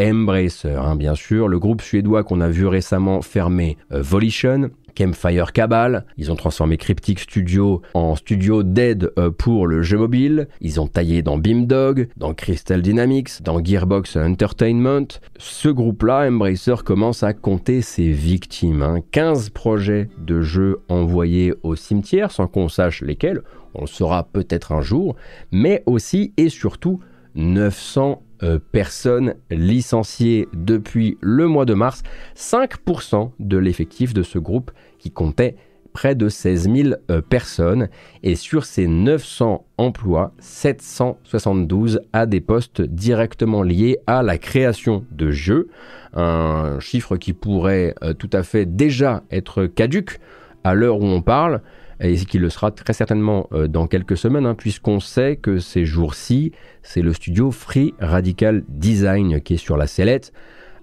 [0.00, 4.70] Embracer, hein, bien sûr, le groupe suédois qu'on a vu récemment fermer euh, Volition,
[5.00, 10.46] Campfire Cabal, ils ont transformé Cryptic Studio en studio d'aide euh, pour le jeu mobile,
[10.60, 15.06] ils ont taillé dans Beamdog, dans Crystal Dynamics, dans Gearbox Entertainment.
[15.38, 19.00] Ce groupe-là, Embracer, commence à compter ses victimes.
[19.10, 19.50] 15 hein.
[19.54, 23.40] projets de jeux envoyés au cimetière sans qu'on sache lesquels
[23.72, 25.16] on le saura peut-être un jour,
[25.50, 27.00] mais aussi et surtout
[27.36, 32.02] 900 euh, personnes licenciées depuis le mois de mars,
[32.36, 34.70] 5% de l'effectif de ce groupe
[35.00, 35.56] qui comptait
[35.92, 37.88] près de 16 000 euh, personnes
[38.22, 45.30] et sur ces 900 emplois, 772 à des postes directement liés à la création de
[45.30, 45.68] jeux,
[46.14, 50.20] un chiffre qui pourrait euh, tout à fait déjà être caduque
[50.62, 51.60] à l'heure où on parle,
[52.02, 55.84] et qui le sera très certainement euh, dans quelques semaines, hein, puisqu'on sait que ces
[55.84, 60.32] jours-ci, c'est le studio Free Radical Design qui est sur la sellette.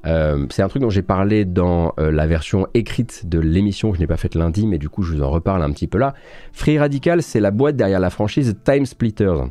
[0.08, 3.98] Euh, c'est un truc dont j'ai parlé dans euh, la version écrite de l'émission que
[3.98, 5.98] je n'ai pas faite lundi, mais du coup je vous en reparle un petit peu
[5.98, 6.14] là.
[6.54, 9.44] Free Radical, c'est la boîte derrière la franchise Time Splitters.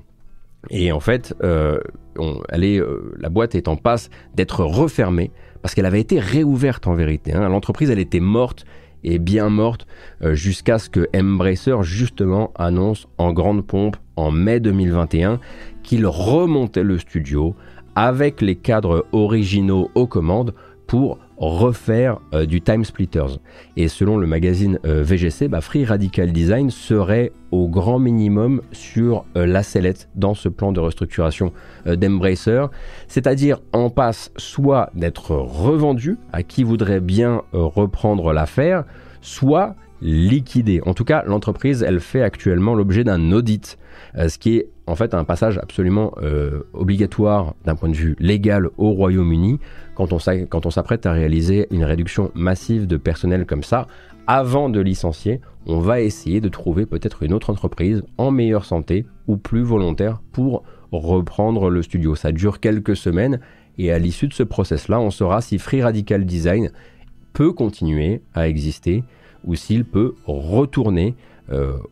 [0.70, 2.80] Et en fait, est,
[3.18, 5.30] la boîte est en passe d'être refermée
[5.62, 7.32] parce qu'elle avait été réouverte en vérité.
[7.34, 7.48] Hein.
[7.48, 8.64] L'entreprise, elle était morte
[9.06, 9.86] est bien morte
[10.22, 15.40] euh, jusqu'à ce que Embracer justement annonce en grande pompe en mai 2021
[15.82, 17.54] qu'il remontait le studio
[17.96, 20.54] avec les cadres originaux aux commandes
[20.86, 23.40] pour refaire euh, du Time Splitters.
[23.76, 29.24] Et selon le magazine euh, VGC, bah, Free Radical Design serait au grand minimum sur
[29.34, 31.52] la sellette dans ce plan de restructuration
[31.86, 32.66] d'Embracer,
[33.08, 38.84] c'est-à-dire en passe soit d'être revendu à qui voudrait bien reprendre l'affaire,
[39.22, 40.80] soit liquidée.
[40.84, 43.85] En tout cas, l'entreprise, elle fait actuellement l'objet d'un audit, euh,
[44.16, 48.68] ce qui est en fait un passage absolument euh, obligatoire d'un point de vue légal
[48.78, 49.58] au Royaume-Uni
[49.94, 53.86] quand on s'apprête à réaliser une réduction massive de personnel comme ça.
[54.26, 59.06] Avant de licencier, on va essayer de trouver peut-être une autre entreprise en meilleure santé
[59.26, 62.14] ou plus volontaire pour reprendre le studio.
[62.14, 63.40] Ça dure quelques semaines
[63.78, 66.70] et à l'issue de ce process-là, on saura si Free Radical Design
[67.32, 69.04] peut continuer à exister
[69.44, 71.35] ou s'il peut retourner euh,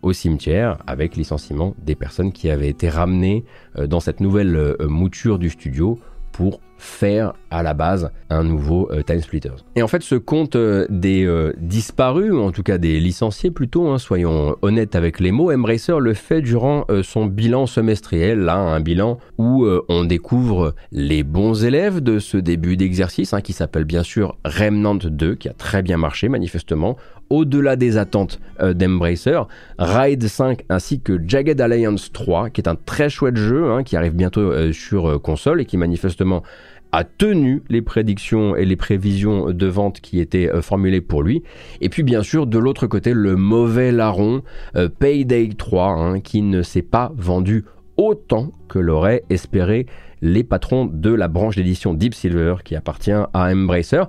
[0.03, 3.45] au cimetière avec licenciement des personnes qui avaient été ramenées
[3.79, 5.99] euh, dans cette nouvelle euh, mouture du studio
[6.33, 9.65] pour faire à la base un nouveau Time Splitters.
[9.77, 13.99] Et en fait, ce compte des disparus, ou en tout cas des licenciés plutôt, hein,
[13.99, 19.19] soyons honnêtes avec les mots, Embracer le fait durant son bilan semestriel, là, un bilan
[19.39, 24.37] où on découvre les bons élèves de ce début d'exercice, hein, qui s'appelle bien sûr
[24.45, 26.97] Remnant 2, qui a très bien marché manifestement
[27.31, 29.41] au-delà des attentes euh, d'Embracer,
[29.79, 33.97] Ride 5 ainsi que Jagged Alliance 3, qui est un très chouette jeu hein, qui
[33.97, 36.43] arrive bientôt euh, sur euh, console et qui manifestement
[36.93, 41.43] a tenu les prédictions et les prévisions de vente qui étaient formulées pour lui.
[41.81, 44.43] Et puis bien sûr, de l'autre côté, le mauvais larron
[45.01, 47.65] Payday 3, hein, qui ne s'est pas vendu
[47.97, 49.87] autant que l'aurait espéré
[50.21, 54.05] les patrons de la branche d'édition Deep Silver qui appartient à Embracer.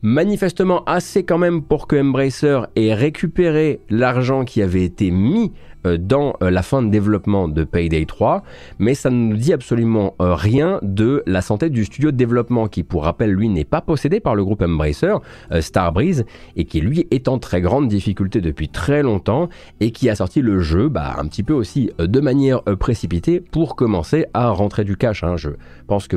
[0.00, 5.52] Manifestement assez quand même pour que Embracer ait récupéré l'argent qui avait été mis
[5.96, 8.42] dans euh, la fin de développement de Payday 3,
[8.78, 12.68] mais ça ne nous dit absolument euh, rien de la santé du studio de développement
[12.68, 15.14] qui, pour rappel, lui n'est pas possédé par le groupe Embracer,
[15.60, 16.24] Starbreeze,
[16.56, 19.48] et qui lui est en très grande difficulté depuis très longtemps
[19.80, 23.76] et qui a sorti le jeu bah, un petit peu aussi de manière précipitée pour
[23.76, 25.24] commencer à rentrer du cash.
[25.24, 25.36] Hein.
[25.36, 25.50] Je
[25.86, 26.16] pense que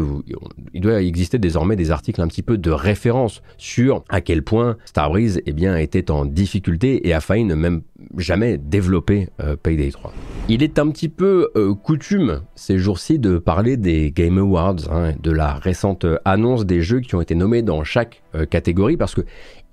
[0.74, 4.78] il doit exister désormais des articles un petit peu de référence sur à quel point
[4.86, 7.82] Starbreeze eh bien, était en difficulté et a failli ne même
[8.18, 10.14] jamais développer euh, Payday 3.
[10.50, 15.14] Il est un petit peu euh, coutume ces jours-ci de parler des Game Awards, hein,
[15.22, 19.16] de la récente annonce des jeux qui ont été nommés dans chaque euh, catégorie, parce
[19.16, 19.22] que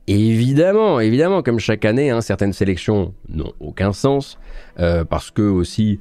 [0.06, 4.38] évidemment, évidemment, comme chaque année, hein, certaines sélections n'ont aucun sens,
[5.10, 5.98] parce que aussi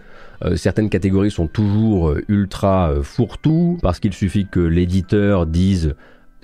[0.56, 5.96] certaines catégories sont toujours ultra fourre-tout, parce qu'il suffit que l'éditeur dise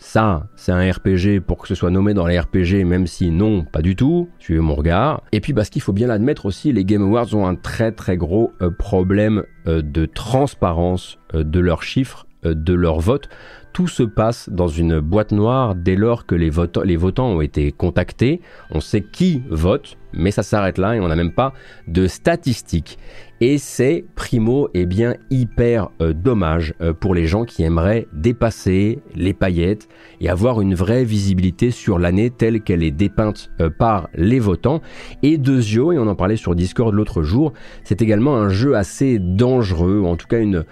[0.06, 3.64] ça, c'est un RPG pour que ce soit nommé dans les RPG, même si non,
[3.64, 5.24] pas du tout, suivez mon regard.
[5.32, 8.18] Et puis parce qu'il faut bien l'admettre aussi, les Game Awards ont un très très
[8.18, 13.30] gros euh, problème euh, de transparence euh, de leurs chiffres, de leurs votes.
[13.72, 16.52] Tout se passe dans une boîte noire dès lors que les,
[16.84, 18.42] les votants ont été contactés.
[18.72, 21.54] On sait qui vote, mais ça s'arrête là et on n'a même pas
[21.88, 23.00] de statistiques.
[23.46, 29.00] Et c'est primo et bien hyper euh, dommage euh, pour les gens qui aimeraient dépasser
[29.16, 29.90] les paillettes
[30.22, 34.80] et avoir une vraie visibilité sur l'année telle qu'elle est dépeinte euh, par les votants.
[35.24, 37.52] Et Dezio, et on en parlait sur Discord l'autre jour,
[37.84, 40.64] c'est également un jeu assez dangereux, en tout cas une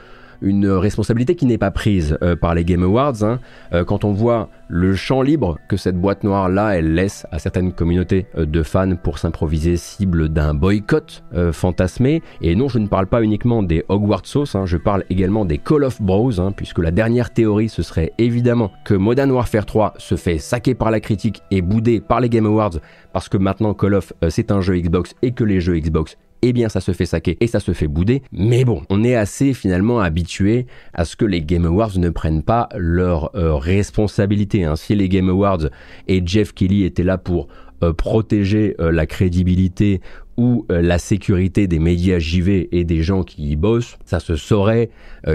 [0.42, 3.24] une responsabilité qui n'est pas prise euh, par les Game Awards.
[3.24, 3.40] Hein.
[3.74, 7.74] Euh, quand on voit le champ libre que cette boîte noire-là, elle laisse à certaines
[7.74, 12.22] communautés euh, de fans pour s'improviser cible d'un boycott fantasmé.
[12.42, 15.58] Et non, je ne parle pas uniquement des Hogwarts Sauce, hein, je parle également des
[15.58, 19.94] Call of Bros, hein, puisque la dernière théorie, ce serait évidemment que Modern Warfare 3
[19.98, 22.80] se fait saquer par la critique et bouder par les Game Awards,
[23.14, 26.54] parce que maintenant Call of, c'est un jeu Xbox et que les jeux Xbox eh
[26.54, 28.22] bien ça se fait saquer et ça se fait bouder.
[28.32, 32.44] Mais bon, on est assez finalement habitué à ce que les Game Awards ne prennent
[32.44, 34.64] pas leur euh, responsabilité.
[34.64, 34.76] Hein.
[34.76, 35.70] Si les Game Awards
[36.08, 37.48] et Jeff Kelly étaient là pour
[37.84, 40.02] euh, protéger euh, la crédibilité
[40.38, 44.90] ou la sécurité des médias JV et des gens qui y bossent, ça se saurait.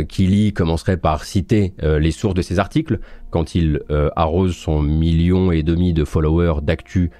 [0.09, 2.99] Kelly commencerait par citer les sources de ses articles
[3.31, 3.83] quand il
[4.17, 7.11] arrose son million et demi de followers d'actu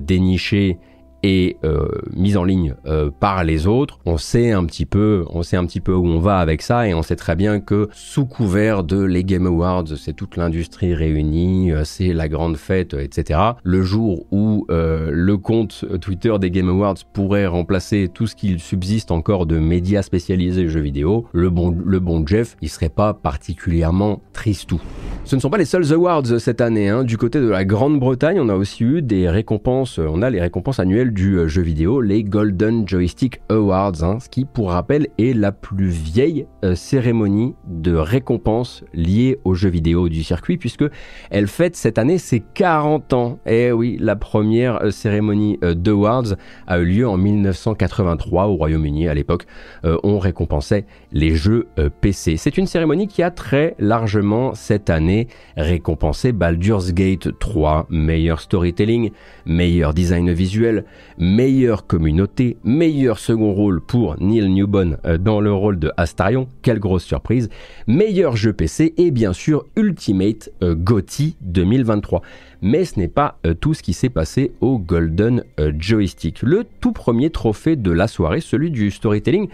[0.00, 0.78] dénichés
[1.24, 5.42] et euh, mise en ligne euh, par les autres, on sait un petit peu, on
[5.42, 7.88] sait un petit peu où on va avec ça et on sait très bien que
[7.92, 12.92] sous couvert de les Game Awards, c'est toute l'industrie réunie, euh, c'est la grande fête,
[12.92, 13.40] etc.
[13.62, 19.10] Le jour où le compte Twitter des Game Awards pourrait remplacer tout ce qu'il subsiste
[19.10, 24.20] encore de médias spécialisés jeux vidéo, le bon, le bon Jeff, il serait pas particulièrement
[24.34, 24.80] tristou.
[25.24, 26.90] Ce ne sont pas les seuls awards cette année.
[26.90, 27.02] Hein.
[27.02, 29.98] Du côté de la Grande-Bretagne, on a aussi eu des récompenses.
[29.98, 34.28] On a les récompenses annuelles du euh, jeu vidéo, les Golden Joystick Awards, hein, ce
[34.28, 40.08] qui, pour rappel, est la plus vieille euh, cérémonie de récompense liée aux jeux vidéo
[40.08, 40.84] du circuit, puisque
[41.30, 43.38] elle fête cette année ses 40 ans.
[43.46, 46.34] Et eh oui, la première euh, cérémonie d'awards
[46.66, 49.06] a eu lieu en 1983 au Royaume-Uni.
[49.06, 49.46] À l'époque,
[49.84, 51.68] on récompensait les jeux
[52.00, 52.36] PC.
[52.36, 59.10] C'est une cérémonie qui a très largement cette année récompensé Baldur's Gate 3, meilleur storytelling,
[59.46, 60.84] meilleur design visuel,
[61.18, 66.78] meilleure communauté, meilleur second rôle pour Neil Newbon euh, dans le rôle de Astarion, quelle
[66.78, 67.48] grosse surprise,
[67.86, 72.22] meilleur jeu PC et bien sûr Ultimate euh, GOTY 2023.
[72.62, 75.44] Mais ce n'est pas euh, tout ce qui s'est passé au Golden
[75.78, 76.42] Joystick.
[76.42, 79.48] Le tout premier trophée de la soirée, celui du storytelling,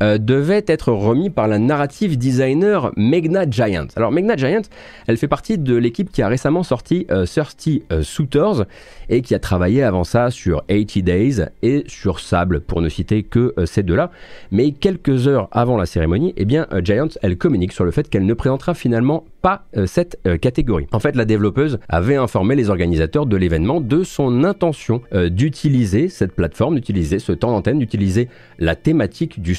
[0.00, 3.86] devait être remis par la narrative designer Megna Giant.
[3.96, 4.62] Alors Megna Giant,
[5.06, 8.64] elle fait partie de l'équipe qui a récemment sorti Thirsty Suitors
[9.08, 13.22] et qui a travaillé avant ça sur 80 Days et sur Sable, pour ne citer
[13.22, 14.10] que euh, ces deux-là.
[14.50, 18.08] Mais quelques heures avant la cérémonie, eh bien, euh, Giant, elle communique sur le fait
[18.08, 20.86] qu'elle ne présentera finalement pas euh, cette catégorie.
[20.92, 26.32] En fait, la développeuse avait informé les organisateurs de l'événement de son intention d'utiliser cette
[26.32, 28.28] plateforme, d'utiliser ce temps d'antenne, d'utiliser
[28.58, 29.54] la thématique du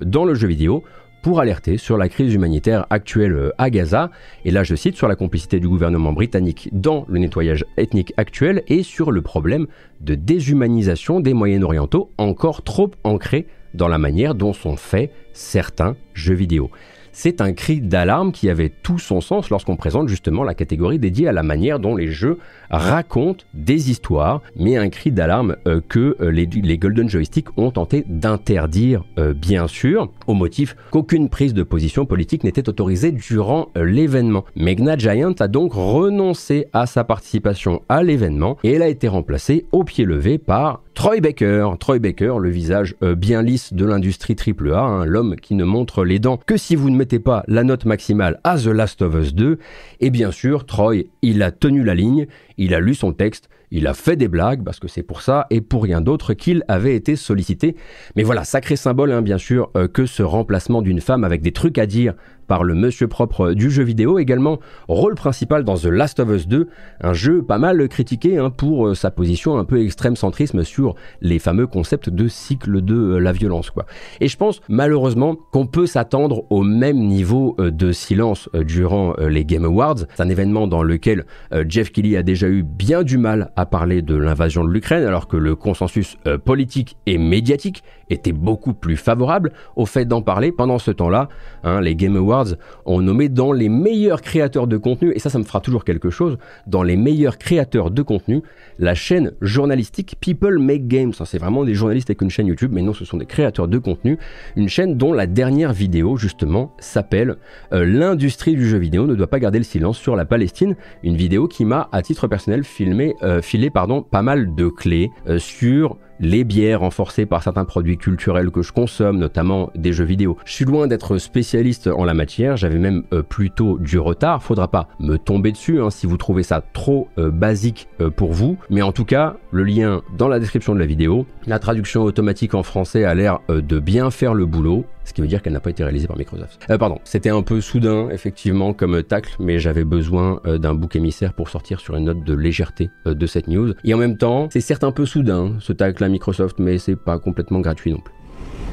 [0.00, 0.84] dans le jeu vidéo
[1.22, 4.10] pour alerter sur la crise humanitaire actuelle euh, à Gaza,
[4.44, 8.62] et là je cite sur la complicité du gouvernement britannique dans le nettoyage ethnique actuel
[8.68, 9.66] et sur le problème
[10.00, 16.34] de déshumanisation des Moyen-Orientaux encore trop ancré dans la manière dont sont faits certains jeux
[16.34, 16.70] vidéo.
[17.12, 21.28] C'est un cri d'alarme qui avait tout son sens lorsqu'on présente justement la catégorie dédiée
[21.28, 22.38] à la manière dont les jeux
[22.70, 28.04] racontent des histoires, mais un cri d'alarme euh, que euh, les, Golden Joystick ont tenté
[28.08, 34.44] d'interdire, euh, bien sûr, au motif qu'aucune prise de position politique n'était autorisée durant l'événement.
[34.56, 39.66] Megna Giant a donc renoncé à sa participation à l'événement et elle a été remplacée
[39.72, 44.78] au pied levé par Troy Baker, Troy Baker, le visage bien lisse de l'industrie AAA,
[44.78, 47.86] hein, l'homme qui ne montre les dents que si vous ne mettez pas la note
[47.86, 49.58] maximale à The Last of Us 2.
[50.00, 52.26] Et bien sûr, Troy, il a tenu la ligne,
[52.58, 55.46] il a lu son texte, il a fait des blagues, parce que c'est pour ça
[55.48, 57.76] et pour rien d'autre qu'il avait été sollicité.
[58.14, 61.52] Mais voilà, sacré symbole, hein, bien sûr, euh, que ce remplacement d'une femme avec des
[61.52, 62.12] trucs à dire
[62.50, 66.48] par le monsieur propre du jeu vidéo, également rôle principal dans The Last of Us
[66.48, 66.66] 2,
[67.00, 70.96] un jeu pas mal critiqué hein, pour euh, sa position un peu extrême centrisme sur
[71.20, 73.70] les fameux concepts de cycle de euh, la violence.
[73.70, 73.86] Quoi.
[74.20, 79.44] Et je pense malheureusement qu'on peut s'attendre au même niveau euh, de silence durant les
[79.44, 79.98] Game Awards.
[80.16, 81.26] C'est un événement dans lequel
[81.68, 85.28] Jeff Kelly a déjà eu bien du mal à parler de l'invasion de l'Ukraine, alors
[85.28, 90.52] que le consensus politique et médiatique était beaucoup plus favorable au fait d'en parler.
[90.52, 91.28] Pendant ce temps-là,
[91.62, 92.39] hein, les Game Awards
[92.86, 96.10] ont nommé dans les meilleurs créateurs de contenu, et ça, ça me fera toujours quelque
[96.10, 98.42] chose, dans les meilleurs créateurs de contenu,
[98.78, 101.12] la chaîne journalistique People Make Games.
[101.24, 103.78] C'est vraiment des journalistes avec une chaîne YouTube, mais non, ce sont des créateurs de
[103.78, 104.18] contenu.
[104.56, 107.36] Une chaîne dont la dernière vidéo, justement, s'appelle
[107.72, 110.76] euh, L'industrie du jeu vidéo ne doit pas garder le silence sur la Palestine.
[111.02, 115.38] Une vidéo qui m'a, à titre personnel, filmé, euh, filé pas mal de clés euh,
[115.38, 120.36] sur les biais renforcés par certains produits culturels que je consomme, notamment des jeux vidéo.
[120.44, 124.68] Je suis loin d'être spécialiste en la matière, j'avais même euh, plutôt du retard, faudra
[124.68, 128.58] pas me tomber dessus hein, si vous trouvez ça trop euh, basique euh, pour vous,
[128.68, 132.54] mais en tout cas, le lien dans la description de la vidéo, la traduction automatique
[132.54, 135.60] en français a l'air de bien faire le boulot, ce qui veut dire qu'elle n'a
[135.60, 136.66] pas été réalisée par Microsoft.
[136.78, 141.48] pardon, c'était un peu soudain, effectivement, comme tacle, mais j'avais besoin d'un bouc émissaire pour
[141.48, 143.74] sortir sur une note de légèreté de cette news.
[143.84, 147.18] Et en même temps, c'est certes un peu soudain, ce tacle Microsoft, mais c'est pas
[147.18, 148.14] complètement gratuit non plus.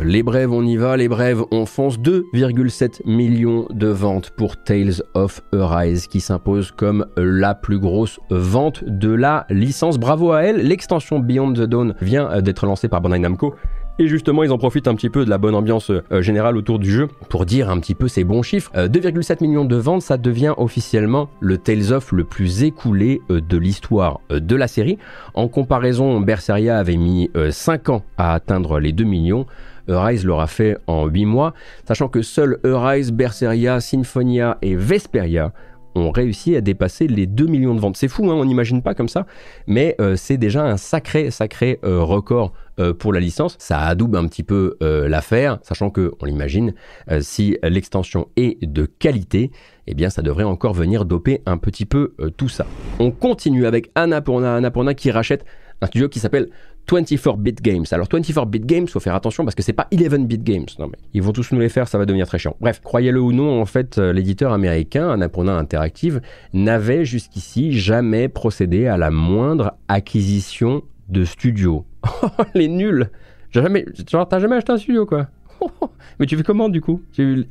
[0.03, 5.01] Les brèves, on y va, les brèves, on fonce 2,7 millions de ventes pour Tales
[5.15, 9.97] of Arise qui s'impose comme la plus grosse vente de la licence.
[9.97, 13.55] Bravo à elle, l'extension Beyond the Dawn vient d'être lancée par Bandai Namco
[13.99, 16.77] et justement, ils en profitent un petit peu de la bonne ambiance euh, générale autour
[16.77, 18.71] du jeu pour dire un petit peu ces bons chiffres.
[18.75, 23.41] 2,7 euh, millions de ventes, ça devient officiellement le Tales of le plus écoulé euh,
[23.41, 24.99] de l'histoire de la série.
[25.33, 29.45] En comparaison, Berseria avait mis 5 ans à atteindre les 2 millions.
[29.87, 31.53] Rise l'aura fait en 8 mois,
[31.87, 35.53] sachant que seuls Rise, Berseria, Symphonia et Vesperia
[35.97, 37.97] ont réussi à dépasser les 2 millions de ventes.
[37.97, 39.25] C'est fou, hein, on n'imagine pas comme ça,
[39.67, 43.55] mais euh, c'est déjà un sacré, sacré euh, record euh, pour la licence.
[43.59, 46.73] Ça adoube un petit peu l'affaire, sachant que, on l'imagine,
[47.19, 49.51] si l'extension est de qualité,
[49.87, 52.65] eh bien ça devrait encore venir doper un petit peu tout ça.
[52.99, 55.45] On continue avec Annapurna, Annapurna qui rachète
[55.81, 56.49] un studio qui s'appelle
[56.89, 57.85] 24-bit games.
[57.91, 60.65] Alors 24-bit games, faut faire attention parce que c'est pas 11-bit games.
[60.79, 62.55] Non mais ils vont tous nous les faire, ça va devenir très chiant.
[62.61, 66.21] Bref, croyez-le ou non, en fait, euh, l'éditeur américain, Annapurna Interactive,
[66.53, 71.85] n'avait jusqu'ici jamais procédé à la moindre acquisition de studio.
[72.55, 73.09] les nuls.
[73.51, 75.27] Jamais, genre t'as jamais acheté un studio quoi?
[76.19, 77.01] mais tu fais comment du coup?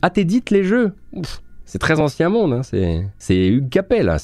[0.03, 0.93] Ah t'édites les jeux?
[1.67, 2.63] C'est très ancien monde, hein,
[3.19, 4.09] c'est Hugues Capel.
[4.09, 4.17] Hein,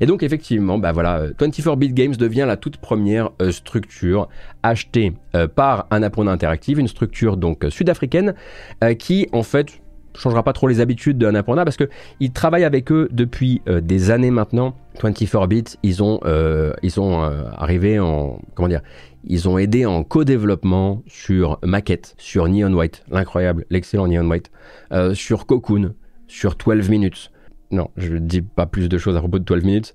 [0.00, 4.28] Et donc effectivement, bah voilà, 24-bit Games devient la toute première euh, structure
[4.64, 8.34] achetée euh, par Annapurna Interactive, une structure donc sud-africaine
[8.82, 9.80] euh, qui en fait
[10.14, 14.10] changera pas trop les habitudes de Annapurna parce que ils travaillent avec eux depuis des
[14.10, 14.74] années maintenant.
[15.00, 16.20] 24-bit, ils ont
[16.82, 18.82] ils ont arrivé en comment dire,
[19.24, 24.50] ils ont aidé en co-développement sur Maquette, sur Neon White, l'incroyable, l'excellent Neon White,
[25.14, 25.94] sur Cocoon,
[26.32, 27.30] sur 12 minutes.
[27.70, 29.94] Non, je ne dis pas plus de choses à propos de 12 minutes.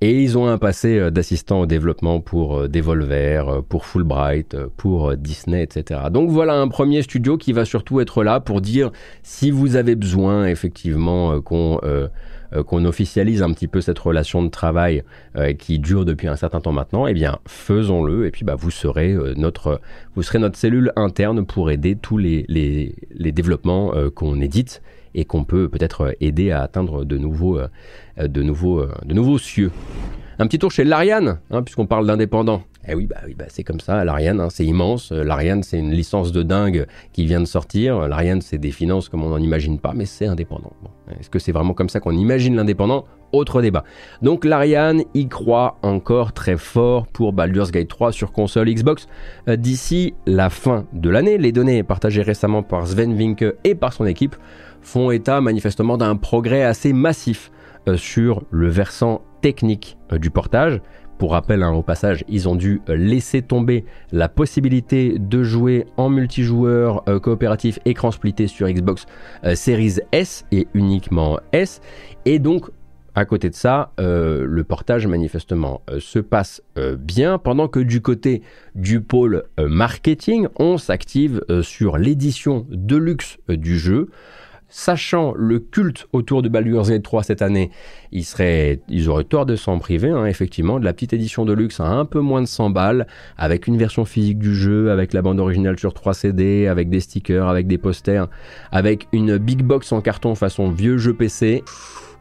[0.00, 4.56] Et ils ont un passé euh, d'assistant au développement pour euh, Devolver, euh, pour Fulbright,
[4.76, 6.00] pour Disney, etc.
[6.10, 8.90] Donc voilà un premier studio qui va surtout être là pour dire
[9.22, 11.80] si vous avez besoin effectivement qu'on
[12.84, 15.02] officialise un petit peu cette relation de travail
[15.58, 19.16] qui dure depuis un certain temps maintenant, eh bien faisons-le et puis bah, vous serez
[19.36, 19.80] notre
[20.14, 24.82] vous serez notre cellule interne pour aider tous les, les développements qu'on édite
[25.14, 27.68] et qu'on peut peut-être aider à atteindre de nouveaux, euh,
[28.18, 29.70] de nouveaux, euh, de nouveaux cieux.
[30.38, 32.62] Un petit tour chez l'Ariane, hein, puisqu'on parle d'indépendants.
[32.88, 35.12] Eh oui, bah, oui bah, c'est comme ça, l'Ariane, hein, c'est immense.
[35.12, 38.08] L'Ariane, c'est une licence de dingue qui vient de sortir.
[38.08, 40.72] L'Ariane, c'est des finances comme on n'en imagine pas, mais c'est indépendant.
[41.18, 43.04] Est-ce que c'est vraiment comme ça qu'on imagine l'indépendant?
[43.32, 43.84] Autre débat.
[44.22, 49.08] Donc l'Ariane y croit encore très fort pour Baldur's Gate 3 sur console Xbox
[49.48, 51.36] euh, d'ici la fin de l'année.
[51.38, 54.36] Les données partagées récemment par Sven Vinke et par son équipe
[54.84, 57.50] font état manifestement d'un progrès assez massif
[57.88, 60.80] euh, sur le versant technique euh, du portage.
[61.18, 65.86] Pour rappel, hein, au passage, ils ont dû euh, laisser tomber la possibilité de jouer
[65.96, 69.06] en multijoueur coopératif écran splitté sur Xbox
[69.54, 71.80] Series S et uniquement S.
[72.24, 72.70] Et donc,
[73.14, 76.62] à côté de ça, le portage manifestement se passe
[76.98, 78.42] bien, pendant que du côté
[78.74, 84.08] du pôle marketing, on s'active sur l'édition de luxe du jeu
[84.76, 87.70] sachant le culte autour de Baldur's Gate 3 cette année,
[88.10, 91.52] ils, seraient, ils auraient tort de s'en priver, hein, effectivement, de la petite édition de
[91.52, 93.06] luxe à un peu moins de 100 balles,
[93.38, 96.98] avec une version physique du jeu, avec la bande originale sur 3 CD, avec des
[96.98, 98.26] stickers, avec des posters,
[98.72, 101.62] avec une big box en carton façon vieux jeu PC.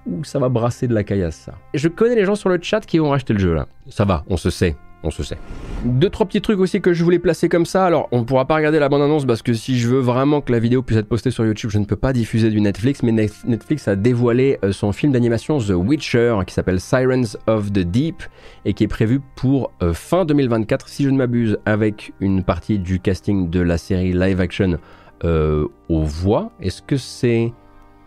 [0.06, 1.56] Ouh, ça va brasser de la caillasse, ça.
[1.74, 3.68] Je connais les gens sur le chat qui vont racheter le jeu, là.
[3.90, 5.38] Ça va, on se sait on se sait.
[5.86, 7.86] Deux, trois petits trucs aussi que je voulais placer comme ça.
[7.86, 10.52] Alors, on ne pourra pas regarder la bande-annonce parce que si je veux vraiment que
[10.52, 13.04] la vidéo puisse être postée sur YouTube, je ne peux pas diffuser du Netflix.
[13.04, 17.80] Mais Netflix a dévoilé euh, son film d'animation The Witcher qui s'appelle Sirens of the
[17.80, 18.24] Deep
[18.66, 22.80] et qui est prévu pour euh, fin 2024, si je ne m'abuse, avec une partie
[22.80, 24.78] du casting de la série live action
[25.24, 26.52] euh, aux voix.
[26.62, 27.54] Est-ce que c'est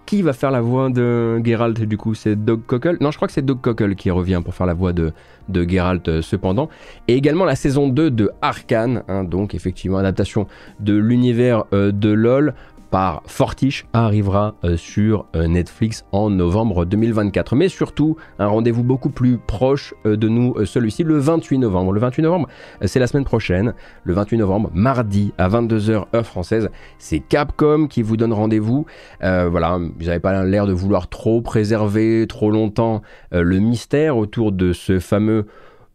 [0.07, 2.15] qui va faire la voix de Geralt du coup?
[2.15, 2.97] C'est Doug Cockle?
[3.01, 5.13] Non, je crois que c'est Doug Cockle qui revient pour faire la voix de,
[5.49, 6.69] de Geralt euh, cependant.
[7.09, 10.47] Et également la saison 2 de Arkane, hein, donc effectivement adaptation
[10.81, 12.55] de l'univers euh, de LoL
[12.91, 17.57] par Fortiche arrivera euh, sur euh, Netflix en novembre 2024.
[17.57, 21.93] Mais surtout, un rendez-vous beaucoup plus proche euh, de nous, celui-ci, le 28 novembre.
[21.93, 22.49] Le 28 novembre,
[22.85, 23.75] c'est la semaine prochaine.
[24.05, 28.87] Le 28 novembre, mardi à 22h heure française, c'est Capcom qui vous donne rendez-vous.
[29.21, 34.73] voilà, vous n'avez pas l'air de vouloir trop préserver trop longtemps le mystère autour de
[34.73, 35.47] ce fameux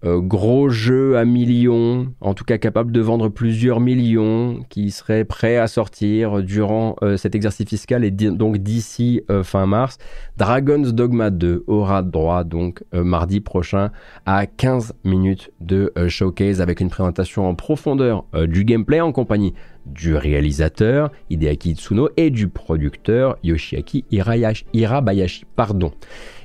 [0.03, 5.25] euh, gros jeu à millions, en tout cas capable de vendre plusieurs millions, qui serait
[5.25, 9.97] prêt à sortir durant euh, cet exercice fiscal et donc d'ici euh, fin mars.
[10.37, 13.91] Dragon's Dogma 2 aura droit donc mardi prochain
[14.25, 19.53] à 15 minutes de showcase avec une présentation en profondeur du gameplay en compagnie
[19.85, 25.45] du réalisateur Hideaki Tsuno et du producteur Yoshiaki Hirabayashi.
[25.55, 25.91] Pardon.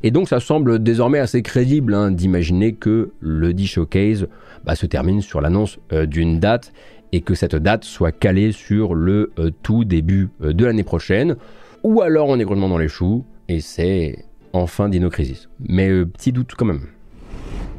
[0.03, 4.29] Et donc ça semble désormais assez crédible hein, d'imaginer que le dit showcase
[4.65, 6.73] bah, se termine sur l'annonce euh, d'une date
[7.13, 11.37] et que cette date soit calée sur le euh, tout début euh, de l'année prochaine.
[11.83, 15.49] Ou alors on est grandement dans les choux et c'est enfin Dino Crisis.
[15.61, 16.87] Mais petit doute quand même.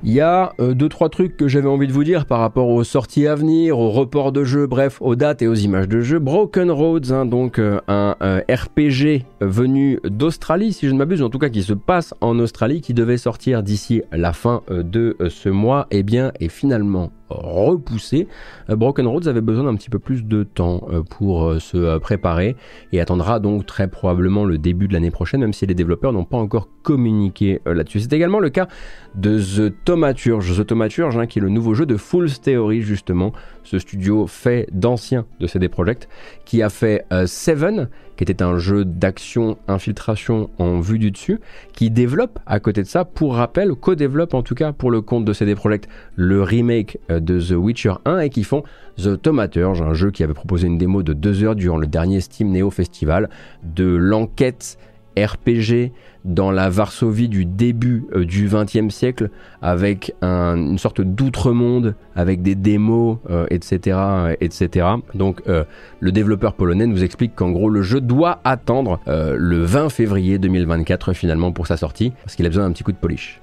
[0.03, 2.69] Il y a euh, deux trois trucs que j'avais envie de vous dire par rapport
[2.69, 6.01] aux sorties à venir, aux reports de jeux, bref, aux dates et aux images de
[6.01, 6.19] jeux.
[6.19, 11.29] Broken Roads, hein, donc euh, un euh, RPG venu d'Australie, si je ne m'abuse, en
[11.29, 15.49] tout cas qui se passe en Australie, qui devait sortir d'ici la fin de ce
[15.49, 18.27] mois, et eh bien est finalement repoussé.
[18.69, 22.55] Broken Roads avait besoin d'un petit peu plus de temps pour se préparer
[22.91, 26.25] et attendra donc très probablement le début de l'année prochaine, même si les développeurs n'ont
[26.25, 27.99] pas encore communiqué là-dessus.
[27.99, 28.67] C'est également le cas
[29.15, 30.57] de The Thaumaturge.
[30.57, 34.67] The Thaumaturge, hein, qui est le nouveau jeu de Fool's Theory, justement, ce studio fait
[34.71, 36.07] d'anciens de CD Projekt,
[36.45, 41.39] qui a fait euh, Seven, qui était un jeu d'action infiltration en vue du dessus,
[41.73, 45.23] qui développe à côté de ça, pour rappel, co-développe en tout cas pour le compte
[45.23, 48.63] de CD Projekt le remake euh, de The Witcher 1 et qui font
[48.97, 52.19] The Thaumaturge, un jeu qui avait proposé une démo de 2 heures durant le dernier
[52.19, 53.29] Steam Neo Festival,
[53.63, 54.77] de l'enquête
[55.25, 55.91] RPG
[56.25, 59.29] dans la Varsovie du début euh, du XXe siècle,
[59.61, 63.17] avec une sorte d'outre-monde, avec des démos,
[63.49, 64.87] etc., euh, etc.
[65.15, 65.63] Donc, euh,
[65.99, 71.13] le développeur polonais nous explique qu'en gros, le jeu doit attendre le 20 février 2024
[71.13, 73.41] finalement pour sa sortie, parce qu'il a besoin d'un petit coup de polish.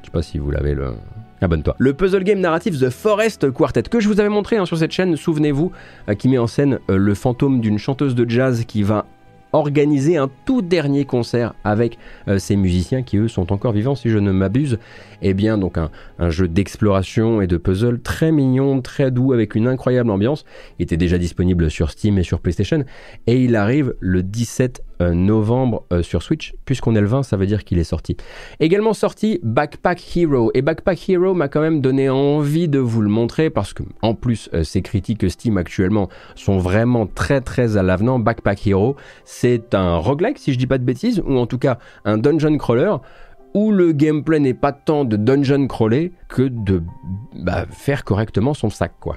[0.00, 0.94] Je sais pas si vous l'avez le,
[1.42, 1.74] Abonne-toi.
[1.78, 4.92] Le puzzle game narratif The Forest Quartet, que je vous avais montré hein, sur cette
[4.92, 5.72] chaîne, souvenez-vous,
[6.08, 9.06] euh, qui met en scène euh, le fantôme d'une chanteuse de jazz qui va
[9.52, 14.08] organiser un tout dernier concert avec euh, ces musiciens qui eux sont encore vivants si
[14.08, 14.78] je ne m'abuse.
[15.22, 15.90] Eh bien donc un,
[16.30, 20.44] jeu d'exploration et de puzzle très mignon, très doux avec une incroyable ambiance.
[20.78, 22.84] Il était déjà disponible sur Steam et sur PlayStation
[23.26, 26.54] et il arrive le 17 euh, novembre euh, sur Switch.
[26.64, 28.16] Puisqu'on est le 20, ça veut dire qu'il est sorti.
[28.60, 33.08] Également sorti Backpack Hero et Backpack Hero m'a quand même donné envie de vous le
[33.08, 38.18] montrer parce que en plus ces critiques Steam actuellement sont vraiment très très à l'avenant.
[38.18, 41.78] Backpack Hero, c'est un roguelike si je dis pas de bêtises ou en tout cas
[42.04, 42.96] un dungeon crawler
[43.54, 46.82] où le gameplay n'est pas tant de dungeon crawler que de
[47.34, 49.16] bah, faire correctement son sac quoi.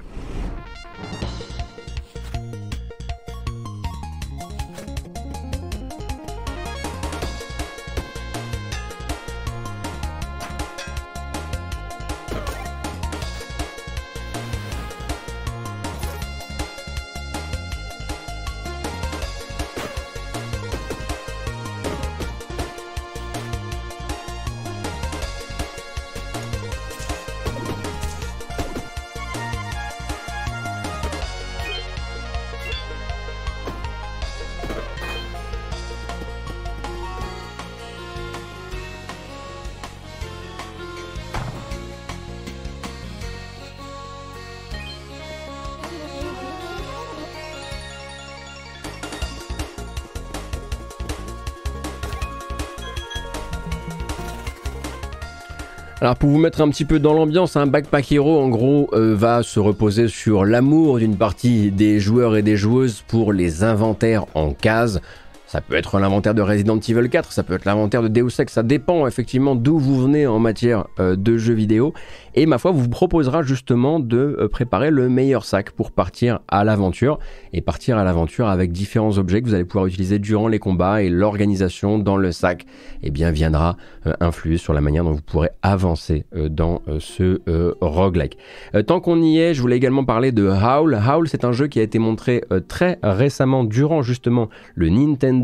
[56.02, 59.14] Alors pour vous mettre un petit peu dans l'ambiance, un Backpack Hero en gros euh,
[59.16, 64.26] va se reposer sur l'amour d'une partie des joueurs et des joueuses pour les inventaires
[64.34, 65.00] en cases.
[65.46, 68.52] Ça peut être l'inventaire de Resident Evil 4, ça peut être l'inventaire de Deus Ex,
[68.52, 71.94] ça dépend effectivement d'où vous venez en matière euh, de jeux vidéo.
[72.34, 76.64] Et ma foi vous proposera justement de euh, préparer le meilleur sac pour partir à
[76.64, 77.20] l'aventure.
[77.52, 81.00] Et partir à l'aventure avec différents objets que vous allez pouvoir utiliser durant les combats
[81.04, 82.66] et l'organisation dans le sac,
[83.04, 83.76] eh bien viendra
[84.06, 87.40] euh, influer sur la manière dont vous pourrez avancer dans ce
[87.80, 88.36] roguelike.
[88.86, 90.94] tant qu'on y est, je voulais également parler de Howl.
[90.94, 95.35] Howl c'est un jeu qui a été montré très récemment durant justement le Nintendo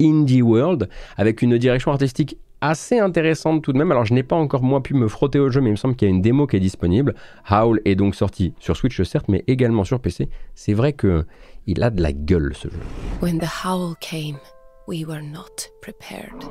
[0.00, 3.90] Indie World avec une direction artistique assez intéressante tout de même.
[3.90, 5.96] Alors je n'ai pas encore moi pu me frotter au jeu, mais il me semble
[5.96, 7.14] qu'il y a une démo qui est disponible.
[7.50, 10.28] Howl est donc sorti sur Switch certes, mais également sur PC.
[10.54, 11.26] C'est vrai que
[11.66, 12.78] il a de la gueule ce jeu.
[13.20, 14.38] When the howl came,
[14.88, 16.44] we were not prepared.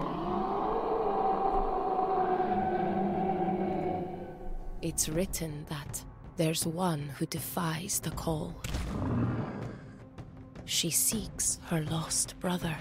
[4.81, 6.03] It's written that
[6.37, 8.53] there's one who defies the call.
[10.65, 12.75] She seeks her lost brother.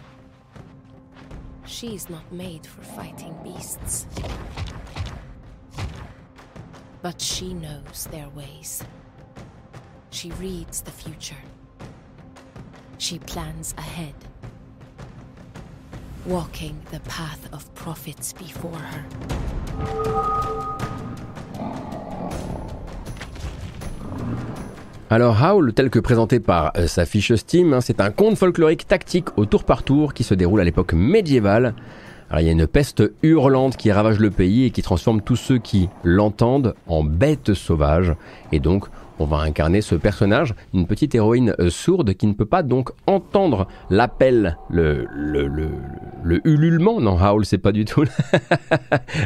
[1.66, 4.06] She's not made for fighting beasts.
[7.02, 8.84] But she knows their ways.
[10.10, 11.42] She reads the future.
[12.98, 14.14] She plans ahead,
[16.24, 19.04] walking the path of prophets before her.
[25.12, 28.88] Alors Howl, tel que présenté par euh, sa fiche Steam, hein, c'est un conte folklorique
[28.88, 31.74] tactique au tour par tour qui se déroule à l'époque médiévale.
[32.30, 35.36] Alors il y a une peste hurlante qui ravage le pays et qui transforme tous
[35.36, 38.14] ceux qui l'entendent en bêtes sauvages.
[38.52, 38.86] Et donc
[39.18, 42.88] on va incarner ce personnage, une petite héroïne euh, sourde qui ne peut pas donc
[43.06, 45.68] entendre l'appel, le, le, le,
[46.24, 48.06] le, ululement, non Howl c'est pas du tout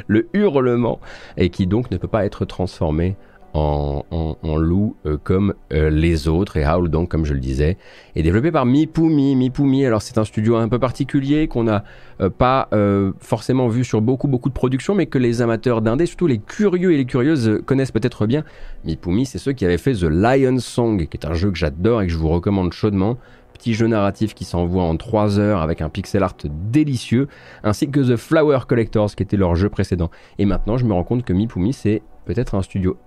[0.08, 0.98] le hurlement,
[1.36, 3.14] et qui donc ne peut pas être transformée
[3.56, 6.56] en, loup euh, comme euh, les autres.
[6.56, 7.76] Et Howl, donc, comme je le disais,
[8.14, 9.34] est développé par Mipumi.
[9.36, 11.84] Mipumi, alors c'est un studio un peu particulier qu'on n'a
[12.20, 12.68] euh, pas
[13.20, 16.92] forcément vu sur beaucoup, beaucoup de productions, mais que les amateurs d'indé, surtout les curieux
[16.92, 18.44] et les curieuses, connaissent peut-être bien.
[18.84, 22.02] Mipumi, c'est ceux qui avaient fait The Lion Song, qui est un jeu que j'adore
[22.02, 23.16] et que je vous recommande chaudement
[23.56, 27.26] petit jeu narratif qui s'envoie en 3 heures avec un pixel art délicieux,
[27.64, 30.10] ainsi que The Flower Collectors qui était leur jeu précédent.
[30.38, 32.98] Et maintenant, je me rends compte que Mipumi, c'est peut-être un studio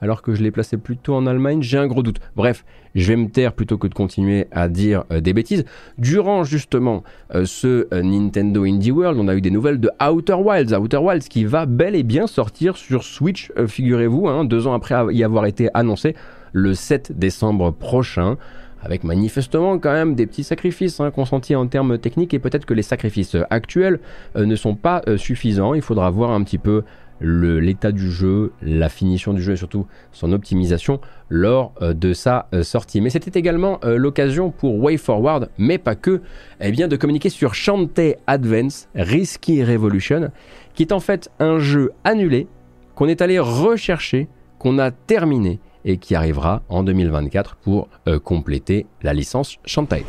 [0.00, 2.18] alors que je l'ai placé plutôt en Allemagne, j'ai un gros doute.
[2.34, 2.64] Bref,
[2.94, 5.64] je vais me taire plutôt que de continuer à dire euh, des bêtises.
[5.98, 7.02] Durant justement
[7.34, 10.74] euh, ce euh, Nintendo Indie World, on a eu des nouvelles de Outer Wilds.
[10.74, 15.14] Outer Wilds qui va bel et bien sortir sur Switch, figurez-vous, hein, deux ans après
[15.14, 16.14] y avoir été annoncé,
[16.52, 18.36] le 7 décembre prochain
[18.82, 22.74] avec manifestement quand même des petits sacrifices hein, consentis en termes techniques et peut-être que
[22.74, 23.98] les sacrifices actuels
[24.36, 25.74] ne sont pas suffisants.
[25.74, 26.84] Il faudra voir un petit peu
[27.20, 32.48] l'état du jeu, la finition du jeu et surtout son optimisation lors euh, de sa
[32.52, 33.00] euh, sortie.
[33.00, 36.20] Mais c'était également euh, l'occasion pour WayForward, mais pas que,
[36.60, 40.30] eh bien, de communiquer sur Shantae Advance Risky Revolution,
[40.74, 42.46] qui est en fait un jeu annulé
[42.94, 47.88] qu'on est allé rechercher, qu'on a terminé et qui arrivera en 2024 pour
[48.24, 50.02] compléter la licence Shantae.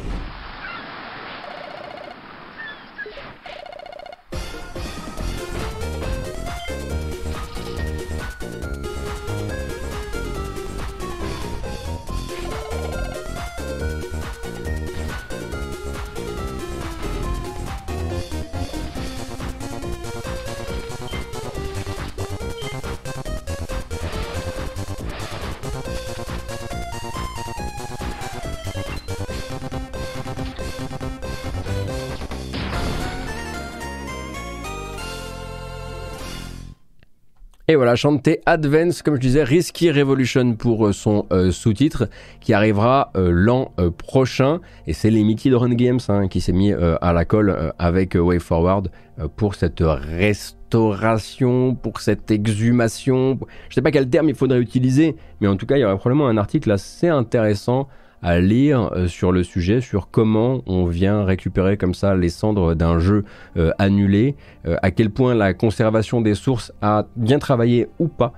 [37.70, 42.08] Et voilà, chanter Advance, comme je disais, Risky Revolution pour euh, son euh, sous-titre,
[42.40, 44.62] qui arrivera euh, l'an prochain.
[44.88, 48.90] Et c'est Limited Run Games hein, qui s'est mis à la colle avec Way Forward
[49.36, 53.38] pour cette restauration, pour cette exhumation.
[53.68, 55.98] Je sais pas quel terme il faudrait utiliser, mais en tout cas, il y aurait
[55.98, 57.90] probablement un article assez intéressant
[58.22, 62.74] à lire euh, sur le sujet, sur comment on vient récupérer comme ça les cendres
[62.74, 63.26] d'un jeu
[63.58, 68.34] euh, annulé, euh, à quel point la conservation des sources a bien travaillé ou pas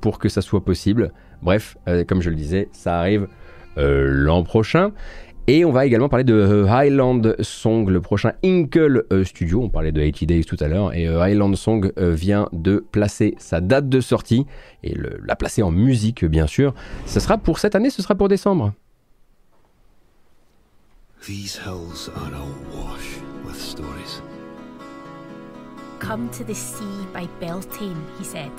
[0.00, 1.12] pour que ça soit possible.
[1.42, 1.76] Bref,
[2.08, 3.28] comme je le disais, ça arrive
[3.76, 4.92] l'an prochain.
[5.48, 9.62] Et on va également parler de Highland Song, le prochain Inkle Studio.
[9.62, 10.94] On parlait de 80 Days tout à l'heure.
[10.94, 14.46] Et Highland Song vient de placer sa date de sortie
[14.82, 14.96] et
[15.26, 16.74] la placer en musique, bien sûr.
[17.04, 18.72] Ce sera pour cette année, ce sera pour décembre.
[21.26, 24.22] These hills are awash with stories.
[25.98, 28.52] come to the sea by Beltane, he said.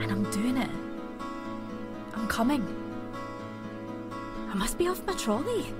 [0.00, 0.70] And I'm doing it.
[2.12, 2.66] I'm coming.
[4.50, 5.72] I must be off my trolley.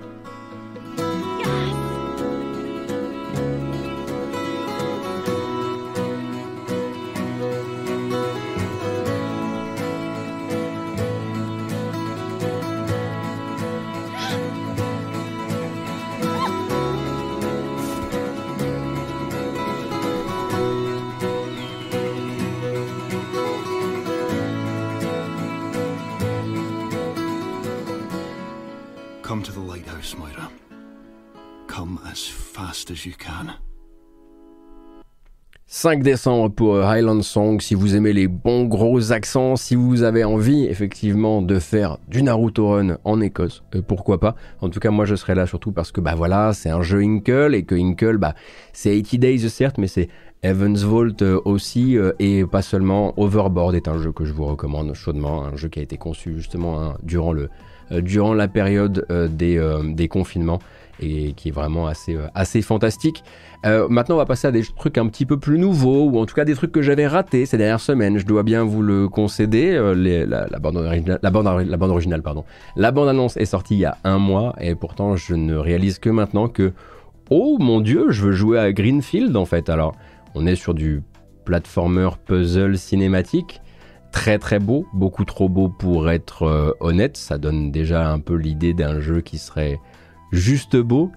[30.11, 30.51] To the lighthouse, Moira.
[31.67, 33.55] Come as fast as you can.
[35.73, 37.61] 5 décembre pour euh, Highland Song.
[37.61, 42.25] Si vous aimez les bons gros accents, si vous avez envie effectivement de faire du
[42.25, 44.35] Naruto Run en Écosse, euh, pourquoi pas.
[44.61, 47.03] En tout cas, moi je serai là surtout parce que bah voilà, c'est un jeu
[47.03, 48.35] Inkle et que Inkle, bah
[48.73, 50.09] c'est 80 Days certes, mais c'est
[50.43, 53.15] Evans Vault euh, aussi et pas seulement.
[53.17, 56.35] Overboard est un jeu que je vous recommande chaudement, un jeu qui a été conçu
[56.35, 57.49] justement hein, durant le
[57.91, 60.61] durant la période des, des confinements
[61.01, 63.25] et qui est vraiment assez, assez fantastique.
[63.67, 66.27] Euh, maintenant, on va passer à des trucs un petit peu plus nouveaux, ou en
[66.27, 68.19] tout cas des trucs que j'avais ratés ces dernières semaines.
[68.19, 69.73] Je dois bien vous le concéder.
[69.73, 70.77] Euh, la, bande
[71.23, 72.45] la, bande, la bande originale, pardon.
[72.77, 75.99] La bande annonce est sortie il y a un mois, et pourtant je ne réalise
[75.99, 76.73] que maintenant que,
[77.29, 79.69] oh mon dieu, je veux jouer à Greenfield en fait.
[79.69, 79.95] Alors,
[80.35, 81.03] on est sur du
[81.45, 83.61] platformer puzzle cinématique.
[84.13, 87.17] Très très beau, beaucoup trop beau pour être euh, honnête.
[87.17, 89.79] Ça donne déjà un peu l'idée d'un jeu qui serait
[90.33, 91.13] juste beau.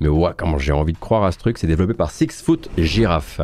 [0.00, 2.68] Mais ouais, comment j'ai envie de croire à ce truc, c'est développé par Six Foot
[2.76, 3.40] Giraffe.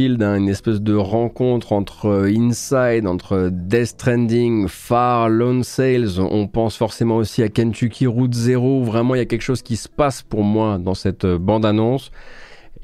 [0.00, 6.20] Hein, une espèce de rencontre entre euh, Inside, entre Death Stranding, Far, Lone Sales.
[6.20, 8.82] On pense forcément aussi à Kentucky Route Zero.
[8.82, 12.12] Vraiment, il y a quelque chose qui se passe pour moi dans cette euh, bande-annonce.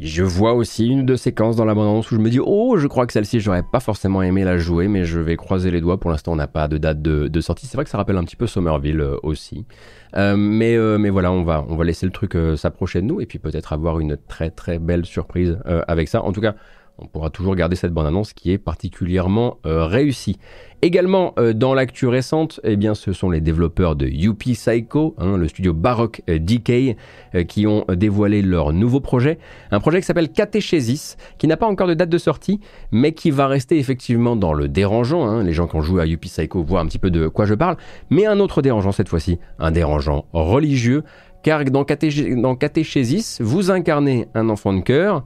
[0.01, 2.89] Je vois aussi une de séquences dans la bande-annonce où je me dis oh je
[2.89, 6.01] crois que celle-ci j'aurais pas forcément aimé la jouer mais je vais croiser les doigts
[6.01, 8.25] pour l'instant on n'a pas de date de, sortie c'est vrai que ça rappelle un
[8.25, 9.67] petit peu Somerville euh, aussi
[10.17, 13.39] mais mais voilà on va on va laisser le truc s'approcher de nous et puis
[13.39, 16.57] peut-être avoir une très très belle surprise avec ça en tout cas
[16.99, 20.38] on pourra toujours garder cette bande-annonce qui est particulièrement euh, réussie.
[20.80, 25.36] Également euh, dans l'actu récente, eh bien, ce sont les développeurs de UP Psycho, hein,
[25.36, 26.97] le studio Baroque euh, DK,
[27.49, 29.38] qui ont dévoilé leur nouveau projet.
[29.72, 32.61] Un projet qui s'appelle Catéchésis, qui n'a pas encore de date de sortie,
[32.92, 35.26] mais qui va rester effectivement dans le dérangeant.
[35.26, 35.42] Hein.
[35.42, 37.55] Les gens qui ont joué à UP Psycho voient un petit peu de quoi je
[37.55, 37.76] parle,
[38.11, 41.03] mais un autre dérangeant cette fois-ci, un dérangeant religieux,
[41.42, 41.84] car dans,
[42.36, 45.24] dans Catéchésis, vous incarnez un enfant de cœur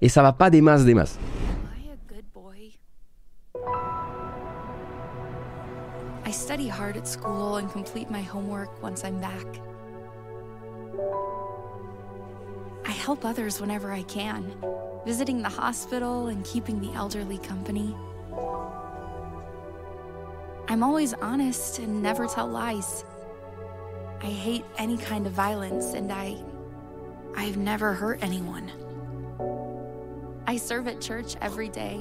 [0.00, 1.18] et ça va pas des masses des masses.
[6.24, 9.46] I study hard at school and complete my homework once I'm back.
[12.84, 14.54] I help others whenever I can,
[15.06, 17.96] visiting the hospital and keeping the elderly company.
[20.68, 23.04] I'm always honest and never tell lies.
[24.22, 26.36] I hate any kind of violence and I
[27.36, 28.70] I've never hurt anyone.
[30.48, 32.00] I serve at church every day,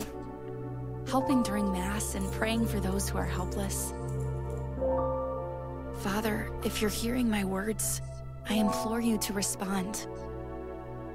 [1.05, 3.93] helping during Mass and praying for those who are helpless.
[5.99, 8.01] Father, if you're hearing my words,
[8.49, 10.07] I implore you to respond.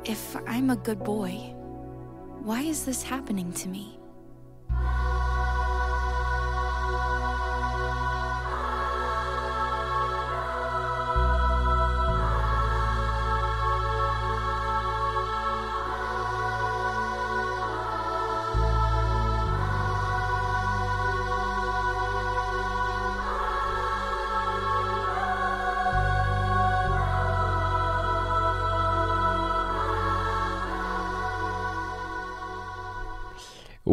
[0.05, 1.55] If I'm a good boy,
[2.43, 3.99] Why is this happening to me?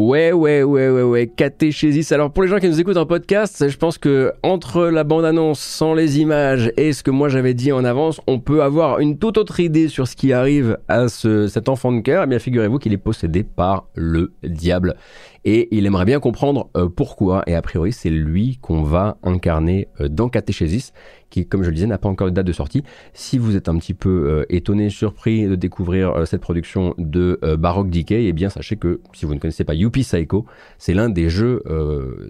[0.09, 1.27] Ouais, ouais, ouais, ouais, ouais,
[2.11, 5.61] Alors pour les gens qui nous écoutent en podcast, je pense que entre la bande-annonce
[5.61, 9.17] sans les images et ce que moi j'avais dit en avance, on peut avoir une
[9.17, 12.23] toute autre idée sur ce qui arrive à ce, cet enfant de cœur.
[12.25, 14.95] Eh bien, figurez-vous qu'il est possédé par le diable
[15.45, 17.43] et il aimerait bien comprendre euh, pourquoi.
[17.47, 20.93] Et a priori, c'est lui qu'on va incarner euh, dans Catéchésis
[21.29, 22.83] qui, comme je le disais, n'a pas encore de date de sortie.
[23.13, 27.91] Si vous êtes un petit peu euh, étonné, surpris de découvrir cette production de Baroque
[27.91, 30.45] Decay, eh bien sachez que si vous ne connaissez pas Youpi Psycho,
[30.79, 31.63] c'est l'un des jeux,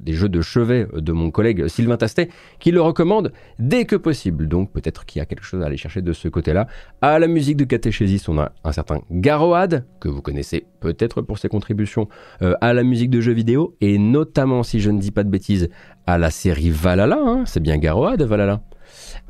[0.01, 2.29] des jeux de chevet de mon collègue Sylvain Tastet,
[2.59, 4.47] qui le recommande dès que possible.
[4.47, 6.67] Donc peut-être qu'il y a quelque chose à aller chercher de ce côté-là.
[7.01, 11.37] À la musique de Catéchésis, on a un certain Garoad, que vous connaissez peut-être pour
[11.37, 12.07] ses contributions
[12.39, 15.69] à la musique de jeux vidéo, et notamment, si je ne dis pas de bêtises,
[16.05, 17.43] à la série Valhalla, hein.
[17.45, 18.61] c'est bien Garoad, Valhalla.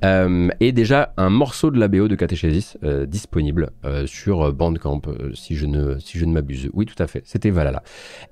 [0.04, 5.02] Euh, et déjà un morceau de la BO de Catéchésis euh, disponible euh, sur Bandcamp,
[5.34, 6.70] si je ne, si je ne m'abuse.
[6.74, 7.84] Oui, tout à fait, c'était Valhalla.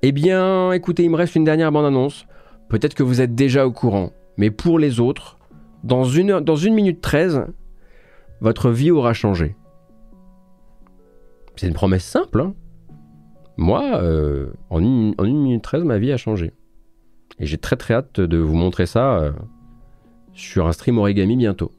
[0.02, 2.26] Eh bien, écoutez, il me reste une dernière bande-annonce.
[2.70, 5.38] Peut-être que vous êtes déjà au courant, mais pour les autres,
[5.84, 7.46] dans une, dans une minute 13,
[8.42, 9.56] votre vie aura changé.
[11.56, 12.42] C'est une promesse simple.
[12.42, 12.54] Hein
[13.58, 14.02] Moi,
[14.70, 16.54] en, une, en une minute 13, ma vie a changé.
[17.40, 19.34] Et j'ai très très hâte de vous montrer ça
[20.38, 21.72] sur un stream origami bientôt.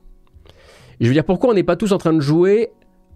[1.00, 2.70] je veux dire, pourquoi on n'est pas tous en train de jouer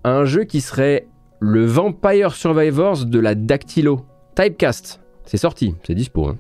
[0.05, 1.07] à un jeu qui serait
[1.40, 4.07] le Vampire Survivors de la Dactylo?
[4.36, 6.28] Typecast C'est sorti, c'est dispo.
[6.28, 6.36] Hein.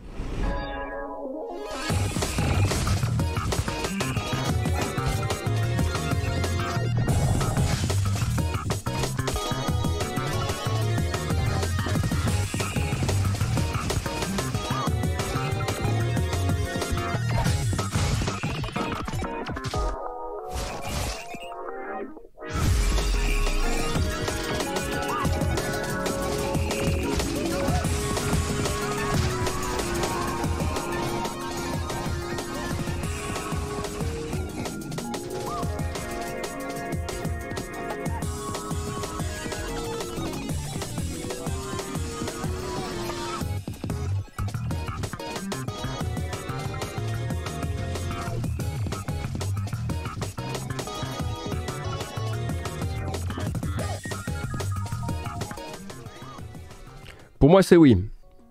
[57.42, 57.96] Pour moi, c'est oui.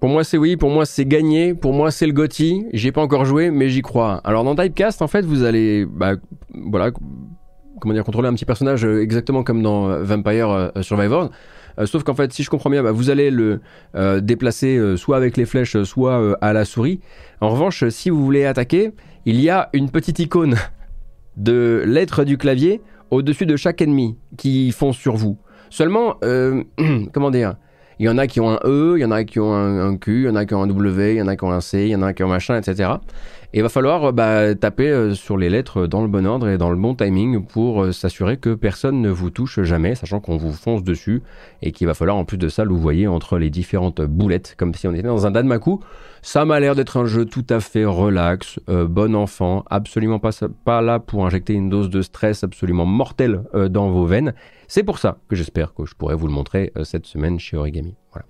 [0.01, 0.57] Pour moi, c'est oui.
[0.57, 1.53] Pour moi, c'est gagné.
[1.53, 2.65] Pour moi, c'est le Gotti.
[2.73, 4.19] J'ai pas encore joué, mais j'y crois.
[4.25, 6.15] Alors, dans Typecast, en fait, vous allez, bah,
[6.49, 6.91] voilà,
[7.79, 11.29] comment dire, contrôler un petit personnage euh, exactement comme dans euh, Vampire euh, Survivors.
[11.85, 13.61] sauf qu'en fait, si je comprends bien, bah, vous allez le
[14.19, 16.99] déplacer soit avec les flèches, soit à la souris.
[17.39, 18.91] En revanche, si vous voulez attaquer,
[19.25, 20.57] il y a une petite icône
[21.37, 25.37] de lettres du clavier au-dessus de chaque ennemi qui font sur vous.
[25.69, 26.19] Seulement,
[27.13, 27.55] comment dire
[28.01, 29.95] il y en a qui ont un E, il y en a qui ont un,
[29.95, 31.51] Q, il y en a qui ont un W, il y en a qui ont
[31.51, 32.93] un C, il y en a qui ont un machin, etc.
[33.53, 36.49] Et il va falloir euh, bah, taper euh, sur les lettres dans le bon ordre
[36.49, 40.19] et dans le bon timing pour euh, s'assurer que personne ne vous touche jamais, sachant
[40.19, 41.21] qu'on vous fonce dessus
[41.61, 44.87] et qu'il va falloir en plus de ça voyez entre les différentes boulettes, comme si
[44.87, 45.79] on était dans un Danmaku.
[46.23, 50.99] Ça m'a l'air d'être un jeu tout à fait relax, bon enfant, absolument pas là
[50.99, 54.33] pour injecter une dose de stress absolument mortelle dans vos veines.
[54.73, 57.97] C'est pour ça que j'espère que je pourrai vous le montrer cette semaine chez Origami.
[58.13, 58.25] Voilà.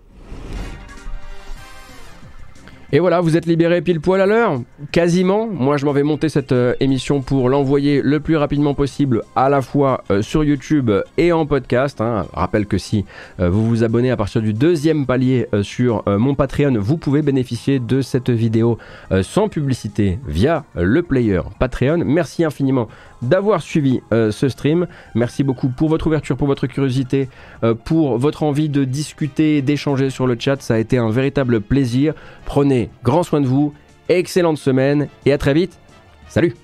[2.93, 4.59] Et voilà, vous êtes libéré pile poil à l'heure,
[4.91, 5.47] quasiment.
[5.47, 9.47] Moi, je m'en vais monter cette euh, émission pour l'envoyer le plus rapidement possible, à
[9.49, 12.01] la fois euh, sur YouTube et en podcast.
[12.01, 12.25] Hein.
[12.33, 13.05] Rappelle que si
[13.39, 17.79] euh, vous vous abonnez à partir du deuxième palier sur mon Patreon, vous pouvez bénéficier
[17.79, 18.77] de cette vidéo
[19.21, 22.03] sans publicité via le player Patreon.
[22.03, 22.87] Merci infiniment
[23.21, 24.87] d'avoir suivi euh, ce stream.
[25.15, 27.29] Merci beaucoup pour votre ouverture, pour votre curiosité,
[27.63, 30.61] euh, pour votre envie de discuter, d'échanger sur le chat.
[30.61, 32.13] Ça a été un véritable plaisir.
[32.45, 33.73] Prenez grand soin de vous.
[34.09, 35.79] Excellente semaine et à très vite.
[36.27, 36.55] Salut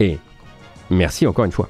[0.00, 0.18] et
[0.90, 1.68] merci encore une fois.